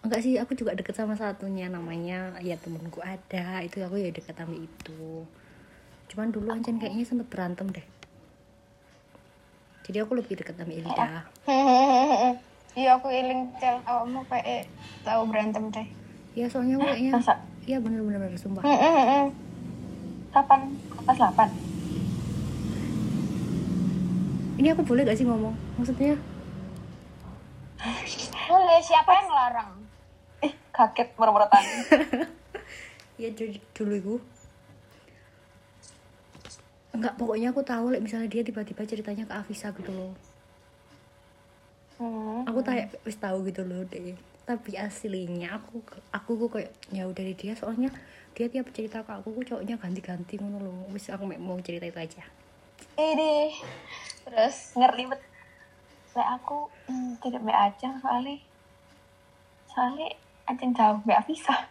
enggak 0.00 0.24
sih 0.24 0.40
aku 0.40 0.56
juga 0.56 0.72
deket 0.72 0.96
sama 0.96 1.12
satunya 1.12 1.68
namanya 1.68 2.32
ya 2.40 2.56
temenku 2.56 3.04
ada 3.04 3.60
itu 3.60 3.84
aku 3.84 4.00
ya 4.00 4.08
deket 4.08 4.32
sama 4.32 4.56
itu 4.56 5.28
cuman 6.08 6.32
dulu 6.32 6.48
Ancen 6.56 6.80
kayaknya 6.80 7.04
sempet 7.04 7.28
berantem 7.28 7.68
deh 7.68 7.84
jadi 9.84 10.08
aku 10.08 10.16
lebih 10.16 10.40
deket 10.40 10.56
sama 10.56 10.72
Ilda 10.72 11.28
iya 12.80 12.96
aku 12.96 13.12
iling 13.12 13.52
cel 13.60 13.84
awakmu 13.84 14.24
kayak 14.24 14.72
tahu 15.04 15.28
berantem 15.28 15.68
deh 15.68 15.88
ya 16.32 16.46
soalnya 16.46 16.78
kayaknya 16.78 17.12
Masa? 17.12 17.34
iya 17.64 17.76
bener-bener 17.78 18.30
sumpah 18.34 18.62
Kapan? 20.30 20.60
Kelas 21.02 21.18
8? 21.18 21.50
ini 24.56 24.68
aku 24.68 24.82
boleh 24.84 25.02
gak 25.02 25.16
sih 25.16 25.24
ngomong 25.24 25.56
maksudnya 25.74 26.14
boleh 28.46 28.78
siapa 28.80 29.10
yang 29.10 29.26
ngelarang 29.26 29.70
Ih, 30.40 30.52
kaget 30.70 31.08
merem-meretan. 31.16 31.64
ya 33.20 33.28
dulu 33.74 33.92
itu 33.94 34.14
enggak 36.90 37.14
pokoknya 37.16 37.48
aku 37.50 37.60
tahu 37.60 37.92
like, 37.92 38.00
misalnya 38.00 38.28
dia 38.28 38.40
tiba-tiba 38.40 38.84
ceritanya 38.84 39.24
ke 39.24 39.34
Afisa 39.34 39.72
gitu 39.72 39.90
loh 39.90 40.12
Hmm. 42.00 42.48
aku 42.48 42.64
kayak 42.64 42.96
wis 43.04 43.20
tahu 43.20 43.44
gitu 43.44 43.60
loh 43.60 43.84
deh 43.84 44.16
tapi 44.50 44.74
aslinya 44.74 45.62
aku 45.62 45.78
aku 46.10 46.30
kok 46.34 46.58
kayak 46.58 46.74
jauh 46.90 47.14
dari 47.14 47.38
dia 47.38 47.54
soalnya 47.54 47.94
dia 48.34 48.50
tiap 48.50 48.66
cerita 48.74 49.06
ke 49.06 49.10
aku 49.14 49.30
kok 49.38 49.46
cowoknya 49.54 49.78
ganti-ganti 49.78 50.42
ngono 50.42 50.58
loh 50.58 50.90
wis 50.90 51.06
aku 51.06 51.30
mau 51.38 51.54
cerita 51.62 51.86
itu 51.86 51.94
aja. 51.94 52.26
Ini 52.98 53.54
terus 54.26 54.74
Ngeri 54.74 55.06
bet. 55.06 55.22
Lek 56.18 56.28
aku 56.42 56.66
hmm, 56.90 57.22
tidak 57.22 57.46
be 57.46 57.54
aja 57.54 57.94
soalnya. 58.02 58.42
Soalnya 59.70 60.18
Aceng 60.50 60.74
jauh 60.74 60.98
be 61.06 61.14
Afisa. 61.14 61.70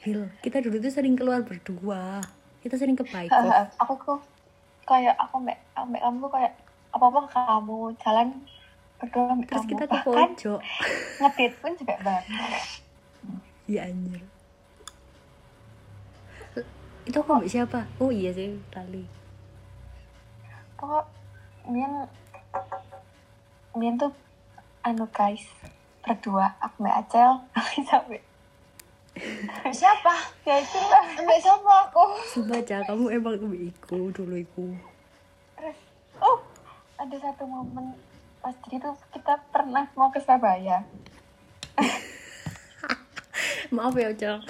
Hil 0.00 0.32
kita 0.40 0.64
dulu 0.64 0.80
tuh 0.80 0.88
sering 0.88 1.20
keluar 1.20 1.44
berdua. 1.44 2.24
Kita 2.64 2.80
sering 2.80 2.96
ke 2.96 3.04
aku 3.84 3.92
kok 4.00 4.24
kayak 4.88 5.20
aku 5.20 5.36
mbak 5.36 5.60
mbak 5.76 6.00
kamu 6.00 6.26
kayak 6.32 6.52
apa 6.96 7.04
apa 7.12 7.20
kamu? 7.28 7.92
Jalan 8.00 8.28
berdua 9.02 9.34
mbak 9.34 9.50
terus 9.50 9.66
kamu 9.66 9.70
kita 9.74 9.84
ke 9.84 9.90
bahkan 9.90 10.30
pojok. 10.30 10.60
ngedit 11.20 11.52
pun 11.58 11.72
juga 11.74 11.94
bareng. 12.06 12.66
Ya 13.66 13.90
anjir. 13.90 14.22
Itu 17.02 17.18
aku 17.18 17.30
mbak 17.34 17.50
siapa? 17.50 17.90
Oh 17.98 18.14
iya 18.14 18.30
sih 18.30 18.54
tali. 18.70 19.02
Pokok 20.78 21.10
Mian 21.66 22.06
Mian 23.74 23.98
tuh 23.98 24.14
anu 24.86 25.10
guys 25.10 25.50
berdua. 26.06 26.54
Aku 26.62 26.86
mbak 26.86 27.02
Acel 27.02 27.42
mbak 29.18 29.74
siapa? 29.74 30.14
Ya 30.46 30.62
itu 30.62 30.78
lah. 30.78 31.02
Ambil 31.18 31.38
siapa 31.42 31.72
aku? 31.90 32.04
Sumpah 32.38 32.62
Ca, 32.62 32.86
kamu 32.86 33.18
emang 33.18 33.34
iku 33.50 34.14
dulu 34.14 34.38
iku. 34.38 34.70
Terus 35.58 35.78
oh 36.22 36.38
ada 37.02 37.16
satu 37.18 37.42
momen 37.50 37.98
pas 38.42 38.54
jadi 38.60 38.82
tuh 38.82 38.94
kita 39.10 39.38
pernah 39.48 39.86
mau 39.94 40.10
ke 40.10 40.18
Surabaya. 40.18 40.82
Maaf 43.72 43.94
ya 43.94 44.10
Cak 44.12 44.42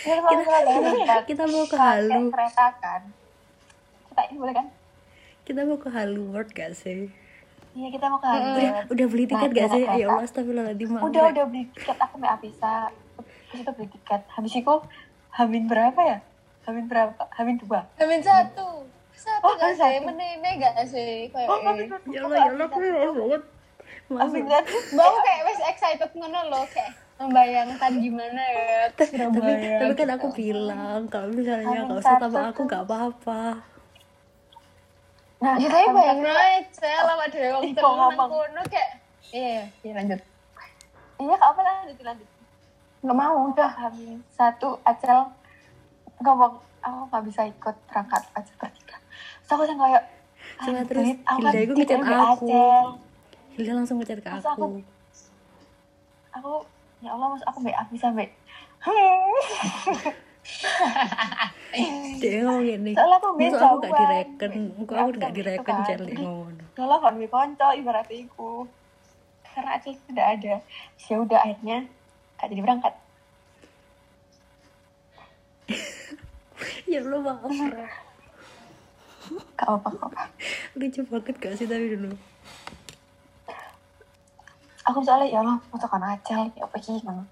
kita 0.00 0.16
mau 0.16 0.32
berangkat. 0.32 1.22
kita 1.26 1.44
mau 1.44 1.64
ke 1.66 1.76
Halu 1.76 2.22
kereta 2.30 2.66
kan? 2.78 3.02
Kita 4.08 4.20
ini 4.30 4.36
boleh 4.38 4.54
kan? 4.54 4.66
Kita 5.42 5.60
mau 5.66 5.76
ke 5.76 5.88
Halu 5.90 6.22
World 6.30 6.50
gak 6.50 6.72
sih? 6.72 7.10
Iya 7.70 7.88
kita 7.92 8.08
mau 8.08 8.16
ke 8.16 8.26
Halu 8.26 8.48
udah 8.56 8.70
udah 8.88 9.06
beli 9.06 9.24
tiket 9.26 9.50
Nah, 9.50 9.56
gak 9.58 9.68
sih? 9.70 9.82
ya 9.84 10.06
Allah 10.08 10.24
astagfirullahaladzim 10.24 10.88
udah 10.94 11.04
Rek. 11.20 11.32
udah 11.34 11.44
beli 11.44 11.62
tiket. 11.70 11.96
Aku 11.98 12.14
mbak 12.16 12.32
Afisa 12.32 12.74
terus 13.50 13.60
itu 13.60 13.70
beli 13.74 13.88
tiket. 13.90 14.20
Habis 14.30 14.52
itu 14.56 14.74
hamin 15.32 15.64
berapa 15.66 16.00
ya? 16.00 16.18
Hamin 16.64 16.84
berapa? 16.86 17.22
Hamin 17.34 17.56
dua. 17.58 17.84
Ambil 17.98 18.22
satu 18.22 18.64
satu 19.20 19.44
Oh, 19.44 19.52
gak 19.60 19.76
kan 19.76 19.92
sih? 19.92 20.00
Menene 20.00 20.50
gak 20.56 20.74
sih? 20.88 21.28
Kayak 21.28 21.48
oh 21.52 21.58
ya 22.08 22.20
Allah 22.24 22.36
ya 22.40 22.50
Allah 22.56 22.66
aku 22.66 22.78
maaf 22.80 23.12
banget. 23.12 23.42
Hamin 24.10 24.42
Maaf. 24.48 24.64
satu 24.66 24.76
Bang 24.96 25.14
kayak 25.22 25.40
wes 25.46 25.60
excited 25.70 26.10
ngono 26.18 26.40
loh 26.50 26.64
kayak 26.72 26.92
membayangkan 27.20 27.92
gimana 28.00 28.42
ya 28.48 28.88
ke 28.96 29.04
tapi 29.12 29.12
Surabaya 29.12 29.76
tapi 29.76 29.92
kan 29.92 30.10
aku 30.16 30.28
bilang 30.32 31.00
kalau 31.12 31.28
misalnya 31.30 31.84
gak 31.84 32.00
usah 32.00 32.16
sama 32.16 32.40
aku 32.48 32.62
gak 32.64 32.82
apa-apa. 32.88 33.42
Nah 35.40 35.54
ya 35.60 35.68
tapi 35.68 35.88
bayangin 35.92 36.32
aja 36.32 36.92
lama 37.04 37.24
wong 37.28 37.64
terus 37.72 37.76
nang 37.76 37.96
ngomong? 37.96 38.28
kono 38.28 38.62
kayak 38.72 38.90
iya 39.36 39.68
iya 39.84 39.92
lanjut. 40.00 40.20
Iya 41.20 41.36
apa 41.36 41.60
lanjut 41.60 41.96
lanjut. 42.00 42.28
Nggak 43.00 43.16
mau 43.16 43.36
udah. 43.52 43.72
Satu 44.32 44.68
acel 44.84 45.28
ngomong 46.20 46.60
aku 46.84 47.00
nggak 47.08 47.24
bisa 47.28 47.42
ikut 47.48 47.76
berangkat 47.88 48.22
aja 48.36 48.52
bertiga 48.56 48.99
terus 49.50 49.58
aku 49.58 49.66
yang 49.66 49.82
kayak 49.82 50.02
Cuma 50.60 50.78
"Anjir, 50.78 50.86
terus 50.86 51.08
aku 51.26 51.38
Hilda 51.42 51.58
itu 51.58 51.72
ngechat 51.74 51.98
aku. 51.98 52.46
Acel." 52.46 52.86
Hilda 53.50 53.72
langsung 53.74 53.96
ngechat 53.98 54.18
ke 54.22 54.28
aku 54.30 54.46
aku- 54.46 54.84
aku 56.30 56.52
ya 57.00 57.10
Allah 57.10 57.26
mas 57.28 57.42
aku 57.42 57.58
mbak 57.58 57.74
bisa 57.90 58.06
mbak 58.14 58.30
dia 62.16 62.38
ngomong 62.40 62.62
gini 62.62 62.92
soalnya 62.96 63.16
aku 63.18 63.28
mbak 63.34 63.50
aku 63.50 63.76
gak 63.80 63.92
direken 63.98 64.52
Kok 64.80 64.94
aku 64.94 65.10
gak 65.18 65.30
gitu 65.32 65.36
direken 65.36 65.66
kan. 65.66 65.82
Charlie 65.84 66.14
ngomong 66.14 66.54
Soalnya 66.70 66.96
kan 66.96 67.12
mbak 67.18 67.28
konco 67.28 67.68
ibaratnya 67.74 68.16
iku 68.20 68.50
karena 69.42 69.70
Acel 69.74 69.98
tidak 70.06 70.26
ada 70.38 70.54
ya 71.00 71.14
udah 71.18 71.38
akhirnya 71.42 71.78
gak 72.38 72.46
jadi 72.48 72.62
berangkat 72.62 72.94
ya 76.86 77.00
Allah 77.00 77.20
maaf. 77.20 78.09
Gak 79.54 79.68
apa 79.68 79.90
apa 79.92 80.22
lucu 80.74 81.00
banget 81.06 81.36
gak 81.38 81.54
sih 81.54 81.66
tapi 81.68 81.94
dulu? 81.94 82.16
Aku 84.88 84.98
soalnya 85.04 85.28
ya 85.30 85.38
Allah 85.44 85.58
masa 85.70 85.86
kan 85.86 86.02
Acel 86.02 86.50
ya 86.56 86.64
apa 86.64 86.76
sih 86.82 86.98
kan 87.04 87.22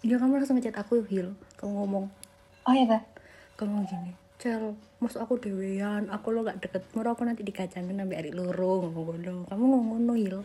ya 0.00 0.16
kamu 0.16 0.40
langsung 0.40 0.56
ngechat 0.56 0.76
aku 0.78 1.04
Hil. 1.08 1.32
Kamu 1.60 1.72
ngomong. 1.84 2.08
Oh 2.64 2.72
iya 2.72 2.84
dah 2.86 3.02
kamu 3.60 3.76
ngomong 3.76 3.88
gini 3.92 4.12
Cel, 4.40 4.72
mas 5.04 5.20
aku 5.20 5.36
dewean, 5.36 6.08
aku 6.08 6.32
lo 6.32 6.40
gak 6.40 6.64
deket, 6.64 6.80
mau 6.96 7.04
aku 7.04 7.28
nanti 7.28 7.44
dikacangin 7.44 7.92
sampai 7.92 8.16
hari 8.16 8.32
ngomong 8.32 8.88
ngono. 8.88 9.44
Kamu 9.52 9.64
ngomong 9.68 10.00
ngono 10.00 10.14
Hil. 10.16 10.40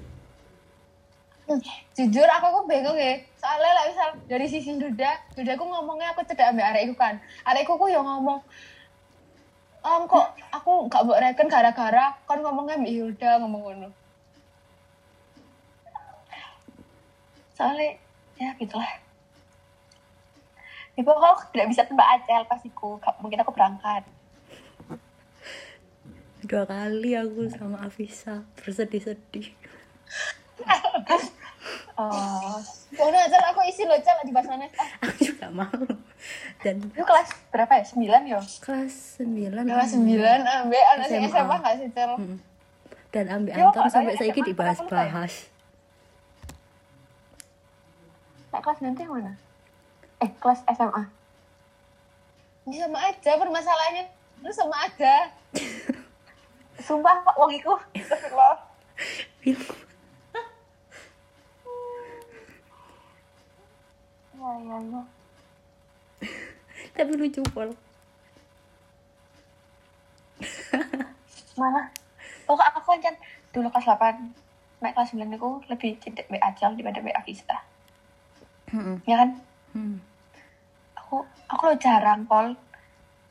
jujur 1.95 2.27
aku 2.27 2.45
aku 2.51 2.61
bingung 2.67 2.99
ya. 2.99 3.15
Soalnya 3.39 3.71
lah 3.71 3.83
misal 3.87 4.09
dari 4.27 4.51
sisi 4.51 4.75
Duda 4.75 5.15
Duda 5.31 5.55
aku 5.55 5.63
ngomongnya 5.63 6.11
aku 6.11 6.27
cedak 6.27 6.51
ambil 6.51 6.67
arekku 6.75 6.91
kan. 6.99 7.23
Arekku 7.47 7.79
ku 7.79 7.87
yang 7.87 8.03
ngomong 8.03 8.43
Om 9.85 10.09
kok 10.09 10.27
aku 10.49 10.89
gak 10.89 11.05
mau 11.05 11.13
reken 11.13 11.45
gara-gara 11.45 12.17
kan 12.25 12.41
ngomongnya 12.41 12.81
Mbak 12.81 12.93
Hilda 12.93 13.31
ngomong 13.37 13.61
ngono 13.61 13.89
soalnya 17.55 17.95
ya 18.35 18.51
gitulah 18.57 18.89
pokoknya 20.97 21.29
aku 21.37 21.43
tidak 21.53 21.67
bisa 21.69 21.81
tembak 21.85 22.07
Acel 22.17 22.43
pas 22.49 22.61
iku 22.65 22.97
Gak- 22.97 23.21
mungkin 23.21 23.39
aku 23.45 23.53
berangkat 23.53 24.03
Dua 26.45 26.61
kali 26.69 27.17
aku 27.17 27.49
sama 27.49 27.81
Afisa 27.81 28.45
bersedih-sedih. 28.61 29.49
oh 31.97 32.61
Ngono 32.93 33.17
aja 33.17 33.37
aku 33.49 33.65
isi 33.65 33.81
loh 33.81 33.97
cel 33.97 34.21
di 34.21 34.29
ah, 34.29 34.69
Aku 35.09 35.25
juga 35.25 35.49
mau. 35.49 35.73
Dan 36.63 36.75
itu 36.81 37.03
kelas 37.05 37.29
berapa 37.53 37.71
ya? 37.77 37.83
Sembilan 37.85 38.21
yo 38.25 38.39
kelas 38.63 39.21
9 39.21 39.65
kelas 39.65 39.89
sembilan. 39.93 40.39
Ambil 40.65 40.83
anak 40.95 41.05
sing 41.07 41.21
SMA. 41.25 41.31
SMA 41.33 41.55
gak 41.61 41.75
sih 41.77 41.89
cel. 41.93 42.11
Dan 43.13 43.25
ambil 43.31 43.51
Ya, 43.55 43.63
Anton 43.69 43.83
Kak, 43.87 43.91
sampai 43.93 44.13
saya 44.19 44.31
SMA, 44.33 44.47
dibahas-bahas. 44.51 45.33
nah 48.55 48.63
kelas 48.63 48.79
nanti 48.79 49.03
yang 49.03 49.11
mana? 49.11 49.33
Eh 50.23 50.31
kelas 50.39 50.63
SMA 50.71 51.03
ini 52.65 52.81
sama 52.81 52.97
aja 52.97 53.31
permasalahannya. 53.37 54.05
Lu 54.41 54.49
sama 54.49 54.89
aja. 54.89 55.29
Sumpah 56.85 57.21
kok 57.21 57.37
wong 57.37 57.53
iku. 57.53 57.73
Ya 64.35 64.51
ya 64.61 64.77
ya 64.77 65.01
Tapi 66.95 67.11
lucu 67.19 67.43
pol. 67.51 67.69
mana 71.55 71.87
oh 72.51 72.59
aku 72.59 72.99
kan 72.99 73.15
dulu 73.55 73.71
kelas 73.71 73.87
8 73.95 74.83
naik 74.83 74.91
kelas 74.91 75.15
9 75.15 75.31
itu 75.31 75.49
lebih 75.71 75.91
cedek 76.03 76.27
Mbak 76.27 76.43
Acel 76.43 76.75
daripada 76.75 76.99
Mbak 76.99 77.15
Afisa 77.15 77.57
Heeh. 78.75 78.97
ya 79.07 79.17
kan 79.23 79.31
Hmm. 79.75 79.99
aku 80.95 81.27
aku 81.51 81.61
lo 81.67 81.75
jarang 81.75 82.23
pol 82.23 82.55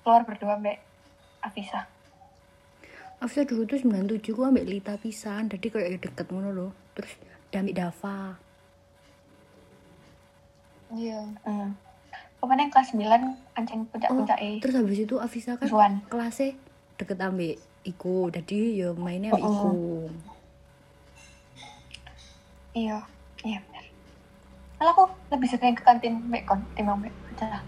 keluar 0.04 0.28
berdua 0.28 0.60
Mbak 0.60 0.76
Afisa 1.40 1.88
Afisa 3.20 3.48
dulu 3.48 3.64
tuh 3.64 3.80
97 3.80 4.36
ku 4.36 4.44
ambek 4.44 4.68
Lita 4.68 5.00
pisan, 5.00 5.48
jadi 5.48 5.72
kayak 5.72 6.04
deket 6.04 6.28
ngono 6.28 6.52
loh. 6.52 6.70
Terus 6.92 7.16
Dami 7.48 7.72
Dava 7.72 8.36
iya 10.92 11.24
hmm. 11.48 11.70
Pokoknya 12.44 12.68
kelas 12.68 12.92
9 12.92 13.56
ancen 13.56 13.88
puncak-puncak 13.88 14.36
Oh, 14.36 14.60
terus 14.60 14.74
habis 14.76 15.00
itu 15.00 15.16
Afisa 15.16 15.56
kan 15.56 15.64
Juan. 15.64 15.92
kelasnya 16.12 16.52
deket 17.00 17.16
ambek 17.16 17.56
iku. 17.82 18.28
Jadi 18.28 18.84
ya 18.84 18.92
mainnya 18.92 19.32
ambek 19.32 19.40
Oh, 19.40 19.48
oh. 19.48 19.56
iku. 19.56 19.72
Iya 22.74 22.98
iya 23.40 23.58
benar 23.64 23.84
malah 24.74 24.92
aku 24.92 25.04
lebih 25.32 25.48
yang 25.54 25.72
ke 25.72 25.84
kantin 25.86 26.14
Bekon 26.28 26.60
timbang 26.74 27.00
Bek 27.00 27.14
Puncak. 27.24 27.62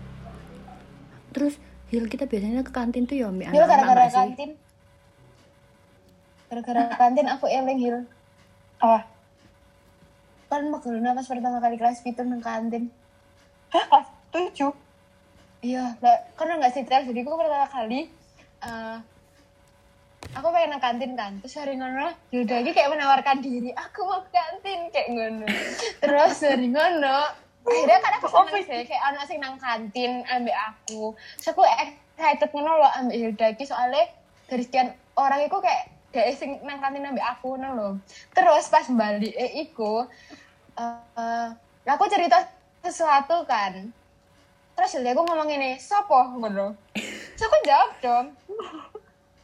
terus 1.32 1.56
Hil 1.86 2.10
kita 2.10 2.26
biasanya 2.26 2.60
ke 2.60 2.74
kantin 2.74 3.06
tuh 3.06 3.16
ya 3.16 3.30
ambek 3.30 3.46
Hil 3.48 3.62
anak-anak 3.62 3.86
gara-gara 3.86 4.06
kantin. 4.10 4.50
Gara-gara 6.50 6.82
kantin 6.92 7.26
aku 7.30 7.46
eling 7.46 7.78
Hil. 7.78 7.96
Apa? 8.82 9.06
Kan 10.50 10.68
mageluna 10.68 11.14
pas 11.14 11.24
pertama 11.24 11.62
kali 11.62 11.78
kelas 11.78 12.02
itu 12.02 12.20
nang 12.20 12.42
kantin. 12.42 12.90
Hah, 13.70 13.86
kelas 13.86 14.08
tujuh 14.34 14.72
iya 15.64 15.96
karena 16.36 16.60
nggak 16.60 16.72
sih 16.74 16.82
jadi 16.86 17.20
aku 17.22 17.36
pertama 17.38 17.68
kali 17.68 18.10
eh, 18.62 18.98
aku 20.36 20.46
pengen 20.50 20.76
nang 20.76 20.82
kantin 20.82 21.12
kan. 21.14 21.32
Terus 21.44 21.56
hari 21.56 21.74
ngono 21.78 22.10
yaudah 22.32 22.58
ini 22.60 22.70
kayak 22.76 22.90
menawarkan 22.92 23.38
diri 23.44 23.70
aku 23.76 24.04
mau 24.04 24.20
ke 24.24 24.30
kantin 24.34 24.80
kayak 24.90 25.08
ngono. 25.12 25.46
Terus 26.02 26.36
hari 26.42 26.68
ngono 26.72 27.18
akhirnya 27.66 27.98
kan 27.98 28.12
aku 28.22 28.26
seneng 28.30 28.62
sih 28.62 28.80
kayak 28.86 29.02
anak 29.10 29.24
sing 29.26 29.38
nang 29.38 29.56
kantin 29.60 30.22
ambek 30.26 30.56
aku. 30.56 31.14
Terus 31.38 31.50
aku 31.52 31.62
excited 31.64 32.50
ngono 32.50 32.70
loh 32.82 32.90
ambek 33.00 33.16
Hilda 33.16 33.46
iki 33.54 33.64
soalnya 33.68 34.04
dari 34.46 34.62
sekian 34.62 34.94
orang 35.18 35.46
itu 35.46 35.56
kayak 35.58 35.84
dia 36.14 36.32
sing 36.32 36.60
nang 36.64 36.78
kantin 36.84 37.06
ambek 37.06 37.26
aku 37.26 37.56
ngono 37.56 37.68
loh. 37.72 37.92
Terus 38.34 38.68
pas 38.68 38.86
balik 38.90 39.34
eh 39.34 39.66
iku 39.66 40.06
eh, 40.76 41.48
aku 41.86 42.04
cerita 42.10 42.44
sesuatu 42.84 43.42
kan 43.48 43.90
terus 44.76 44.92
Hilda 44.92 45.16
aku 45.16 45.24
ngomong 45.24 45.48
ini 45.48 45.80
sopo? 45.80 46.36
Ngono. 46.36 46.76
Terus 46.92 47.48
aku 47.48 47.56
jawab 47.64 47.90
dong. 48.04 48.26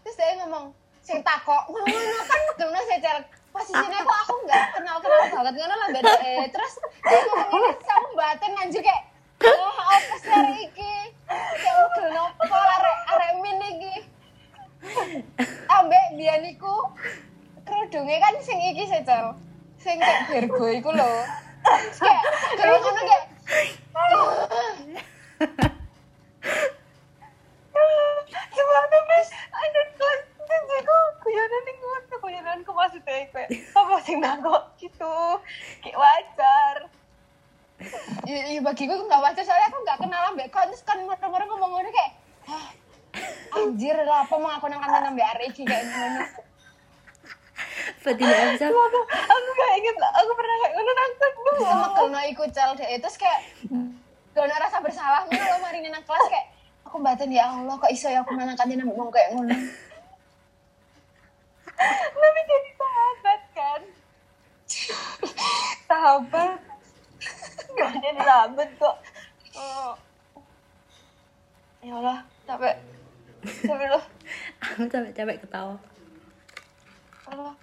Terus 0.05 0.17
dia 0.21 0.37
ngomong 0.45 0.77
sing 1.01 1.25
takok. 1.25 1.73
Ngono 1.73 1.89
kan 2.29 2.41
ngono 2.61 2.79
secara 2.85 3.21
posisinya 3.53 4.01
kok 4.05 4.19
aku 4.29 4.35
nggak 4.45 4.65
kenal 4.77 4.97
kenal 5.01 5.25
banget 5.29 5.55
ngono 5.61 5.75
lah 5.77 5.89
beda 5.93 6.13
eh 6.25 6.49
terus 6.49 6.73
dia 7.05 7.21
ngomong 7.21 7.53
ini 7.53 7.71
kamu 7.85 8.09
batin 8.17 8.53
anjir 8.57 8.81
kayak 8.81 9.03
oh 9.45 9.77
apa 9.77 10.17
sih 10.21 10.69
iki? 10.69 10.95
Kayak 11.29 11.77
udah 11.81 12.07
nopo 12.13 12.57
arek 12.57 12.99
arek 13.13 13.31
min 13.41 13.59
iki? 13.73 13.95
Ambek 15.69 16.05
biyen 16.21 16.45
iku 16.53 16.93
kerudungnya 17.65 18.21
kan 18.21 18.35
sing 18.45 18.61
iki 18.73 18.85
secara 18.85 19.33
sing 19.81 19.97
kayak 19.97 20.29
Virgo 20.29 20.67
iku 20.69 20.93
Terus 20.93 21.99
kayak 22.05 22.23
ngono 22.61 23.01
kayak 23.01 23.25
Gimana 28.53 28.99
mas? 29.11 29.29
Ada 29.51 29.81
kelas 29.99 30.21
tujuh 30.39 30.79
kok 30.87 31.05
guyonan 31.23 31.63
nih 31.67 31.75
ngono 31.83 32.15
guyonanku 32.23 32.71
maksudnya 32.71 33.27
kayak 33.35 33.49
apa 33.75 33.97
sih 34.07 34.17
gitu. 34.79 35.15
Kayak 35.83 35.99
wajar. 35.99 36.77
ya, 38.31 38.39
ya 38.55 38.61
bagiku 38.63 38.95
itu 38.95 39.05
nggak 39.11 39.23
wajar 39.27 39.43
soalnya 39.43 39.67
aku 39.67 39.79
nggak 39.83 39.99
kenal 39.99 40.23
ambek 40.31 40.55
kon 40.55 40.71
terus 40.71 40.87
kan 40.87 41.03
mereka 41.03 41.27
ngomong 41.27 41.71
ngono 41.75 41.91
kayak 41.91 42.15
"Hah, 42.47 42.71
anjir 43.59 43.99
lah 44.07 44.23
apa 44.23 44.35
mau 44.39 44.55
aku 44.55 44.71
nang 44.71 44.79
kantin 44.79 45.11
ambek 45.11 45.51
iki 45.51 45.67
kayak 45.67 45.91
Berarti 48.07 48.23
nggak 48.23 48.43
bisa. 48.55 48.67
Aku 48.71 49.01
aku 49.11 49.51
gak 49.59 49.73
inget 49.83 49.97
aku 49.99 50.31
pernah 50.39 50.57
kayak 50.63 50.73
ngono 50.79 50.93
nangkok 50.95 51.33
dulu. 51.35 51.61
sama 51.67 51.89
kelno 51.99 52.21
ikut 52.31 52.51
cel 52.55 52.71
deh 52.79 52.87
terus 53.03 53.17
kayak 53.19 53.41
gak 54.33 54.49
ada 54.49 54.57
rasa 54.65 54.81
bersalah 54.81 55.29
ngono 55.29 55.45
loh 55.45 55.61
mari 55.61 55.85
nang 55.85 56.05
kelas 56.09 56.27
kayak 56.33 56.47
aku 56.89 56.97
batin 57.05 57.29
ya 57.29 57.53
Allah 57.53 57.77
kok 57.77 57.93
iso 57.93 58.09
ya 58.09 58.25
aku 58.25 58.33
nang 58.33 58.57
kantin 58.57 58.81
ambek 58.81 58.97
ngomong 58.97 59.13
kayak 59.13 59.37
ngono 59.37 59.53
Tapi 62.23 62.41
jadi 62.47 62.71
sahabat 62.79 63.41
kan. 63.59 63.83
sahabat. 65.91 66.59
Gak 67.75 67.93
jadi 67.99 68.21
sahabat 68.23 68.69
kok. 68.79 68.97
Oh. 69.59 69.93
Ya 71.83 71.99
Allah, 71.99 72.19
capek. 72.47 72.77
Capek 73.43 73.89
loh. 73.91 74.05
aku 74.63 74.87
sampai 74.87 75.11
capek 75.11 75.43
ketawa 75.43 75.75
Allah. 77.27 77.55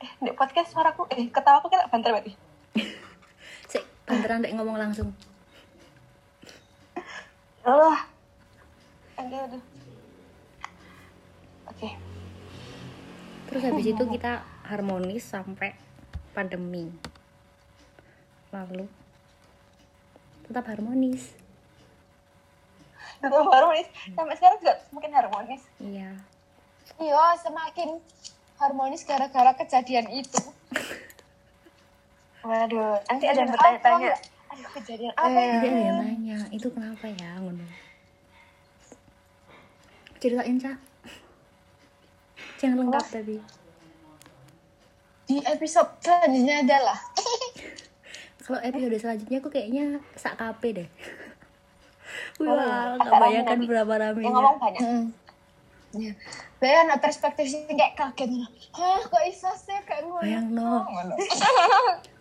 Eh, 0.00 0.10
di 0.24 0.32
podcast 0.32 0.72
suaraku, 0.72 1.04
eh, 1.12 1.28
ketawa 1.28 1.60
aku 1.60 1.68
kena 1.68 1.92
banter 1.92 2.16
berarti. 2.16 2.32
sih 3.70 3.84
beneran 4.08 4.40
dek 4.40 4.56
ngomong 4.56 4.80
langsung 4.80 5.12
Allah. 7.68 7.98
Aduh, 9.18 9.38
aduh. 9.44 9.62
Oke. 11.68 11.88
terus 13.48 13.64
habis 13.64 13.86
itu 13.88 14.04
kita 14.12 14.44
harmonis 14.68 15.24
sampai 15.24 15.72
pandemi 16.36 16.92
lalu 18.52 18.84
tetap 20.44 20.68
harmonis 20.68 21.32
Tetap 23.18 23.50
harmonis. 23.50 23.88
Sampai 24.14 24.34
sekarang 24.38 24.58
juga 24.62 24.74
semakin 24.86 25.12
harmonis. 25.16 25.62
iya 25.80 26.12
iya 27.00 27.24
semakin 27.40 27.98
harmonis 28.60 29.02
gara-gara 29.08 29.56
kejadian 29.56 30.12
itu 30.12 30.40
Waduh, 32.48 33.00
nanti 33.08 33.24
ada 33.26 33.38
yang 33.44 33.50
bertanya-tanya. 33.50 34.14
Aduh, 34.58 34.70
kejadian 34.82 35.14
apa 35.14 35.38
Eh. 35.38 35.46
ya? 35.46 35.58
Yang 35.62 35.98
nanya 36.02 36.38
itu 36.50 36.66
kenapa 36.74 37.06
ya? 37.06 37.38
Ngono. 37.38 37.62
Ceritain 40.18 40.58
cak. 40.58 40.78
Jangan 42.58 42.76
lengkap 42.82 43.04
tapi 43.06 43.38
di 45.28 45.38
episode 45.44 45.92
selanjutnya 46.00 46.64
adalah 46.64 46.98
kalau 48.48 48.58
episode 48.64 48.96
selanjutnya 48.96 49.38
aku 49.44 49.52
kayaknya 49.52 50.02
sak 50.16 50.40
kape 50.40 50.68
deh. 50.74 50.88
Oh, 52.42 52.50
wah 52.50 52.96
ada 52.96 52.98
nggak 52.98 53.12
bayangkan 53.20 53.58
rame 53.60 53.66
berapa 53.68 53.94
rame 53.94 54.20
Yang 54.24 54.34
ngomong 54.34 54.56
banyak. 54.58 54.80
hmm. 54.82 55.04
ya 56.00 56.96
perspektif 56.98 57.46
sih 57.46 57.62
kayak 57.68 57.94
kaget. 57.94 58.26
Gitu. 58.26 58.46
hah 58.74 59.00
kok 59.06 59.22
iso 59.28 59.50
sih? 59.54 59.78
Kayak 59.86 60.02
ngono. 60.10 60.24
Bayang 60.24 60.46
no 60.50 60.82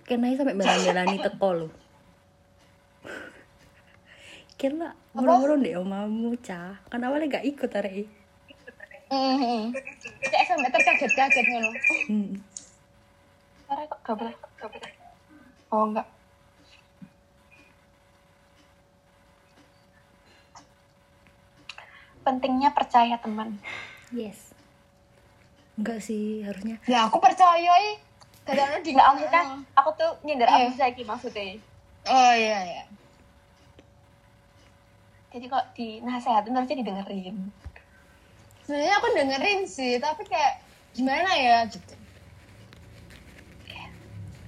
kena 0.06 0.28
sampai 0.38 0.56
belan-belani 0.56 1.15
teko 1.19 1.50
lo 1.52 1.67
kira 4.57 4.89
murung-murung 5.13 5.61
deh 5.61 5.77
omamu 5.77 6.33
cah 6.41 6.81
kan 6.89 6.99
awalnya 6.99 7.37
gak 7.37 7.45
ikut 7.45 7.71
hari 7.71 8.09
Mhm. 9.07 9.71
kayak 10.19 10.45
sampai 10.45 10.67
terkaget-kaget 10.67 11.45
ngono 11.47 11.69
hmm. 12.11 12.31
Suara 13.63 13.83
kok 13.83 13.99
double, 14.03 14.31
double. 14.59 14.83
Oh, 15.69 15.83
enggak. 15.87 16.07
Pentingnya 22.23 22.75
percaya 22.75 23.15
teman. 23.17 23.55
yes 24.11 24.51
enggak 25.77 25.99
sih 25.99 26.41
harusnya 26.41 26.79
ya 26.87 27.05
aku 27.05 27.19
percaya 27.19 27.69
i 27.85 27.99
Dadakno 28.47 28.79
di 28.79 28.95
Enggak, 28.95 29.07
maksudnya 29.11 29.43
aku 29.75 29.89
tuh 29.99 30.11
nyindir 30.23 30.47
Iya. 30.47 30.71
aku 30.71 30.79
saiki 30.79 31.03
maksudnya. 31.03 31.59
Oh 32.07 32.33
iya 32.33 32.59
iya. 32.63 32.83
Jadi 35.31 35.45
kok 35.51 35.65
di 35.75 35.99
nasehatin 36.01 36.55
harusnya 36.55 36.81
didengerin. 36.81 37.37
sebenarnya 38.67 38.95
aku 38.99 39.07
dengerin 39.15 39.61
sih 39.63 39.95
tapi 39.95 40.27
kayak 40.27 40.59
gimana 40.91 41.31
ya 41.35 41.57
gitu. 41.71 41.95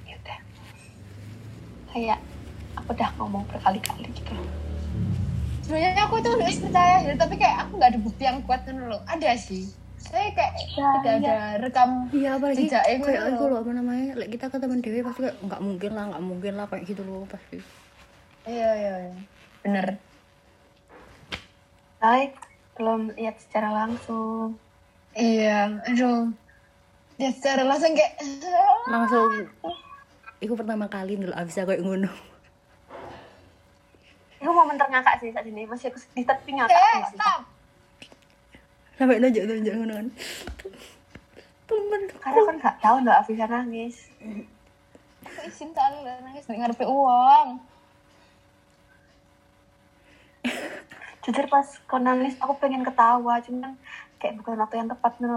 Ya 0.06 0.16
udah. 0.20 0.40
Kayak 1.94 2.20
aku 2.76 2.90
udah 2.96 3.10
ngomong 3.16 3.44
berkali-kali 3.48 4.12
gitu. 4.12 4.34
Sebenarnya 5.64 6.04
aku 6.04 6.20
tuh 6.20 6.36
udah 6.36 6.50
percaya 6.50 6.98
ya 7.06 7.14
tapi 7.16 7.36
kayak 7.38 7.58
aku 7.68 7.72
nggak 7.80 7.92
ada 7.96 8.00
bukti 8.02 8.24
yang 8.26 8.40
kuat 8.44 8.66
kan 8.68 8.76
loh. 8.76 9.00
Ada 9.08 9.38
sih 9.40 9.72
tapi 10.00 10.32
kayak 10.32 10.54
Ya, 10.80 10.88
tidak 11.04 11.14
ada 11.20 11.36
rekam 11.60 11.90
iya 12.16 12.30
apalagi 12.40 12.66
Jejak 12.66 12.84
yang 12.88 13.02
kayak 13.04 13.22
ngono. 13.22 13.36
itu 13.36 13.44
loh 13.52 13.58
apa 13.60 13.72
namanya 13.76 14.06
like, 14.16 14.32
kita 14.32 14.46
ke 14.48 14.58
teman 14.58 14.80
dewi 14.80 15.00
pasti 15.04 15.20
kayak 15.28 15.38
nggak 15.44 15.62
mungkin 15.62 15.92
lah 15.92 16.04
nggak 16.16 16.24
mungkin 16.24 16.54
lah 16.56 16.66
kayak 16.72 16.84
gitu 16.88 17.02
loh 17.04 17.28
pasti. 17.28 17.58
Iya 18.48 18.70
iya 18.80 18.94
iya. 19.04 19.14
Bener. 19.62 19.88
Baik, 22.00 22.32
belum 22.80 23.12
lihat 23.20 23.36
secara 23.44 23.70
langsung. 23.76 24.56
iya 25.18 25.84
aduh. 25.84 26.32
Ya 27.20 27.30
secara 27.36 27.68
langsung 27.68 27.92
kayak 27.92 28.14
langsung 28.88 29.52
Iku 30.40 30.56
pertama 30.56 30.88
kali 30.88 31.20
dulu 31.20 31.36
abis 31.36 31.60
aku 31.60 31.76
ngono. 31.84 32.08
Aku 34.40 34.56
mau 34.56 34.64
ngakak 34.64 35.20
sih 35.20 35.36
saat 35.36 35.44
ini, 35.44 35.68
masih 35.68 35.92
aku 35.92 36.00
di 36.16 36.24
tepi 36.24 36.56
ngakak. 36.56 36.72
eh 36.72 37.04
stop 37.12 37.44
sampai 39.00 39.24
nunjuk 39.24 39.48
nunjuk 39.48 39.74
ngono 39.80 39.94
kan 39.96 40.08
temen. 41.70 42.02
Karena 42.20 42.42
kan 42.44 42.56
nggak 42.60 42.76
tahu 42.84 42.96
nggak 43.06 43.18
Afisa 43.24 43.46
nangis. 43.48 43.96
aku 45.24 45.40
izin 45.46 45.70
soalnya 45.72 46.20
nangis 46.26 46.44
di 46.44 46.58
ngarepe 46.58 46.84
uang? 46.84 47.48
Jujur 51.24 51.46
pas 51.48 51.68
kau 51.88 52.02
nangis 52.02 52.36
aku 52.42 52.58
pengen 52.60 52.84
ketawa 52.84 53.40
cuman 53.40 53.78
kayak 54.20 54.36
bukan 54.42 54.60
waktu 54.60 54.76
yang 54.84 54.90
tepat 54.92 55.14
nih 55.24 55.32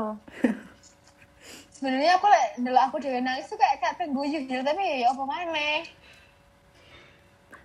sebenarnya 1.70 2.14
aku 2.14 2.26
lek 2.30 2.46
ndelok 2.62 2.82
aku 2.90 2.96
dewe 3.02 3.18
nangis 3.18 3.50
tuh 3.50 3.58
kayak 3.58 3.82
kayak 3.82 3.94
pengen 3.98 4.14
guyu 4.14 4.38
gitu 4.46 4.62
tapi 4.62 5.02
ya 5.02 5.10
apa 5.10 5.22
mana 5.26 5.82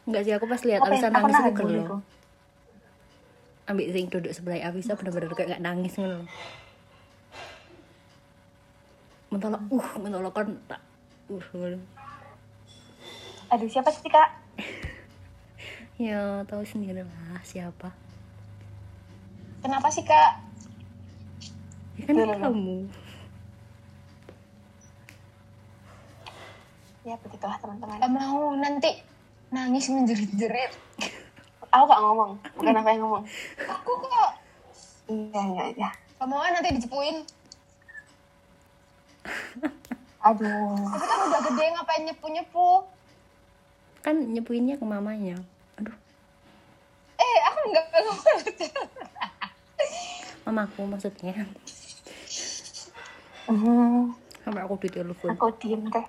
Enggak 0.08 0.24
sih, 0.24 0.34
aku 0.34 0.48
pas 0.48 0.62
lihat 0.64 0.80
aku 0.80 0.96
nangis 0.96 1.36
aku 1.36 1.52
gelo. 1.68 2.00
Ambil 3.68 3.92
sing 3.92 4.08
duduk 4.08 4.32
sebelah 4.32 4.64
Avisa 4.64 4.96
bener-bener 4.96 5.28
kayak 5.30 5.50
nggak 5.54 5.64
nangis 5.64 5.94
ngono. 5.96 6.24
Mentolok, 9.28 9.60
uh, 9.70 9.88
mentolok 10.00 10.34
kan 10.34 10.48
tak, 10.66 10.80
uh, 11.28 11.44
ngono. 11.52 11.80
aduh 13.48 13.68
siapa 13.68 13.92
sih 13.92 14.08
kak 14.08 14.28
Ya, 15.98 16.44
tahu 16.44 16.62
sendiri 16.62 17.02
lah 17.02 17.40
siapa. 17.42 17.92
kenapa 19.60 19.88
sih 19.88 20.04
kak 20.04 20.32
Ya 21.98 22.04
kan 22.06 22.16
kamu. 22.44 22.88
ya 27.02 27.16
begitulah 27.18 27.56
teman-teman 27.58 27.98
Gak 27.98 28.12
mau 28.12 28.52
nanti 28.54 29.00
nangis 29.50 29.88
menjerit-jerit 29.88 30.72
aku 31.78 31.86
gak 31.88 32.02
ngomong. 32.02 32.32
Bukan 32.54 32.74
apa 32.76 32.90
yang 32.90 33.02
ngomong. 33.04 33.24
Aku 33.62 33.92
kok. 33.98 34.30
Iya 35.08 35.42
iya 35.54 35.64
iya. 35.74 35.90
Mau 36.20 36.42
nanti 36.42 36.74
dicepuin. 36.74 37.22
Aduh. 40.20 40.76
Tapi 40.92 41.06
kan 41.06 41.20
udah 41.24 41.42
gede 41.46 41.64
ngapain 41.72 42.02
nyepu-nyepu? 42.04 42.70
Kan 44.02 44.16
nyepuinnya 44.34 44.76
ke 44.76 44.84
mamanya. 44.84 45.38
Aduh, 45.78 45.96
eh 47.16 47.38
aku 47.46 47.60
nggak 47.70 47.86
ngomong. 47.94 48.20
Mamaku 50.44 50.82
maksudnya. 50.88 51.36
Hmm, 53.48 54.12
Sampai 54.44 54.64
aku 54.64 54.76
ditelepon. 54.78 55.32
aku 55.32 55.48
diem 55.56 55.88
deh 55.88 56.04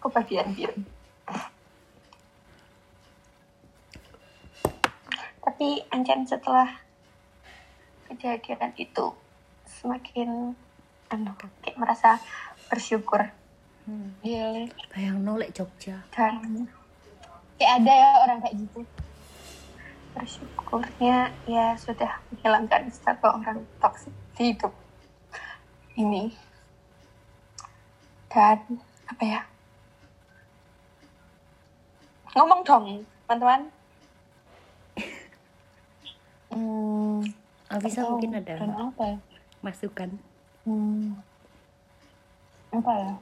aku 0.00 0.08
bagian 0.08 0.48
diem 0.56 0.72
setelah 6.24 6.82
kejadian 8.10 8.74
itu 8.74 9.14
semakin 9.66 10.54
anu 11.10 11.32
kayak 11.62 11.78
merasa 11.78 12.18
bersyukur 12.70 13.30
Hmm. 13.88 14.12
Gile. 14.22 14.68
Bayang 14.92 15.24
nolek 15.24 15.56
Jogja. 15.56 16.04
dan 16.14 16.68
kayak 17.58 17.80
ada 17.80 17.90
ya 17.90 18.10
orang 18.22 18.38
kayak 18.38 18.54
gitu 18.62 18.80
bersyukurnya 20.14 21.32
ya 21.48 21.74
sudah 21.74 22.22
menghilangkan 22.30 22.92
satu 22.92 23.40
orang 23.40 23.66
toksik 23.82 24.14
di 24.38 24.52
hidup 24.52 24.70
ini 25.96 26.30
dan 28.30 28.62
apa 29.10 29.22
ya 29.26 29.40
ngomong 32.36 32.60
dong 32.62 32.86
teman-teman 33.26 33.74
hmm, 36.50 37.22
Avisa 37.68 38.02
Atau- 38.02 38.10
mungkin 38.14 38.34
ada 38.34 38.54
apa 38.58 39.02
ya? 39.06 39.18
masukan. 39.60 40.10
hmm, 40.62 41.14
apa 42.72 42.92
ya? 42.94 43.12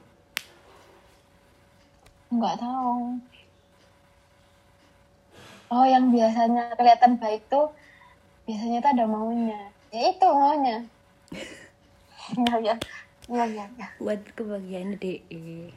Nggak 2.29 2.55
tahu. 2.57 3.17
Oh 5.69 5.85
yang 5.85 6.09
biasanya 6.09 6.73
kelihatan 6.73 7.17
baik 7.17 7.45
tuh 7.45 7.69
biasanya 8.43 8.81
tuh 8.81 8.91
ada 8.91 9.05
maunya. 9.05 9.61
Ya 9.89 10.09
itu 10.09 10.27
maunya. 10.27 10.77
Ya 12.29 12.53
ya 12.61 12.75
ya 13.25 13.41
ya 13.43 13.65
ya 13.73 13.87
Buat 13.97 14.21
kebahagiaan 14.33 14.93
DE. 14.95 15.73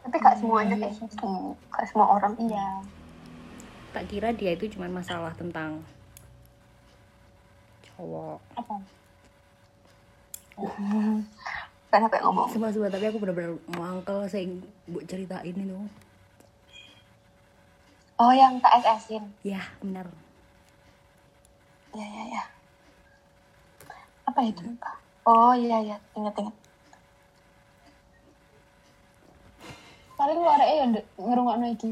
tapi 0.00 0.14
gak 0.16 0.38
semuanya 0.38 0.78
kayak 0.78 0.94
gitu. 0.94 1.32
Gak 1.68 1.86
semua 1.90 2.06
orang 2.12 2.38
iya. 2.38 2.78
Tak 3.90 4.06
kira 4.06 4.30
dia 4.30 4.52
itu 4.52 4.70
cuma 4.70 4.86
masalah 4.86 5.34
tentang 5.34 5.82
cowok. 7.96 8.38
apa? 8.54 8.74
Karena 11.90 12.06
kayak 12.10 12.24
ngomong. 12.26 12.46
Sumpah, 12.50 12.70
sumpah, 12.70 12.90
tapi 12.90 13.04
aku 13.06 13.18
bener-bener 13.18 13.54
mangkel 13.70 14.26
saya 14.26 14.50
buat 14.86 15.06
ceritain 15.06 15.54
itu. 15.54 15.78
oh 18.14 18.30
yang 18.30 18.62
tak 18.62 18.78
SS-in 18.78 19.26
Ya, 19.42 19.58
benar. 19.82 20.06
ya 21.94 22.06
ya 22.06 22.22
ya 22.30 22.42
apa 24.24 24.40
itu 24.42 24.62
Pak? 24.78 24.94
oh 25.26 25.54
iya 25.54 25.78
iya. 25.78 25.96
Ingat 26.14 26.34
ingat. 26.34 26.54
Paling 30.14 30.38
lu 30.38 30.46
arek 30.48 30.68
ya 30.70 30.84
ngerungokno 31.18 31.66
iki. 31.70 31.90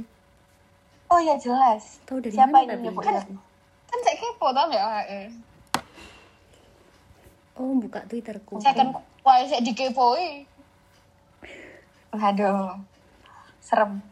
Oh 1.06 1.18
iya 1.18 1.34
jelas. 1.38 1.98
Tahu 2.06 2.18
dari 2.18 2.34
siapa 2.34 2.50
mana 2.50 2.74
ini? 2.74 2.90
Kan- 2.98 3.38
kan 3.86 3.98
saya 4.00 4.16
kepo 4.16 4.46
tau 4.50 4.66
nggak 4.70 4.86
arek 5.06 5.30
Oh, 7.56 7.76
buka 7.76 8.00
Twitterku. 8.08 8.60
kan 8.72 8.88
wae 9.22 9.44
saya 9.48 9.60
dikepoi 9.60 10.48
Aduh, 12.12 12.76
serem. 13.64 14.04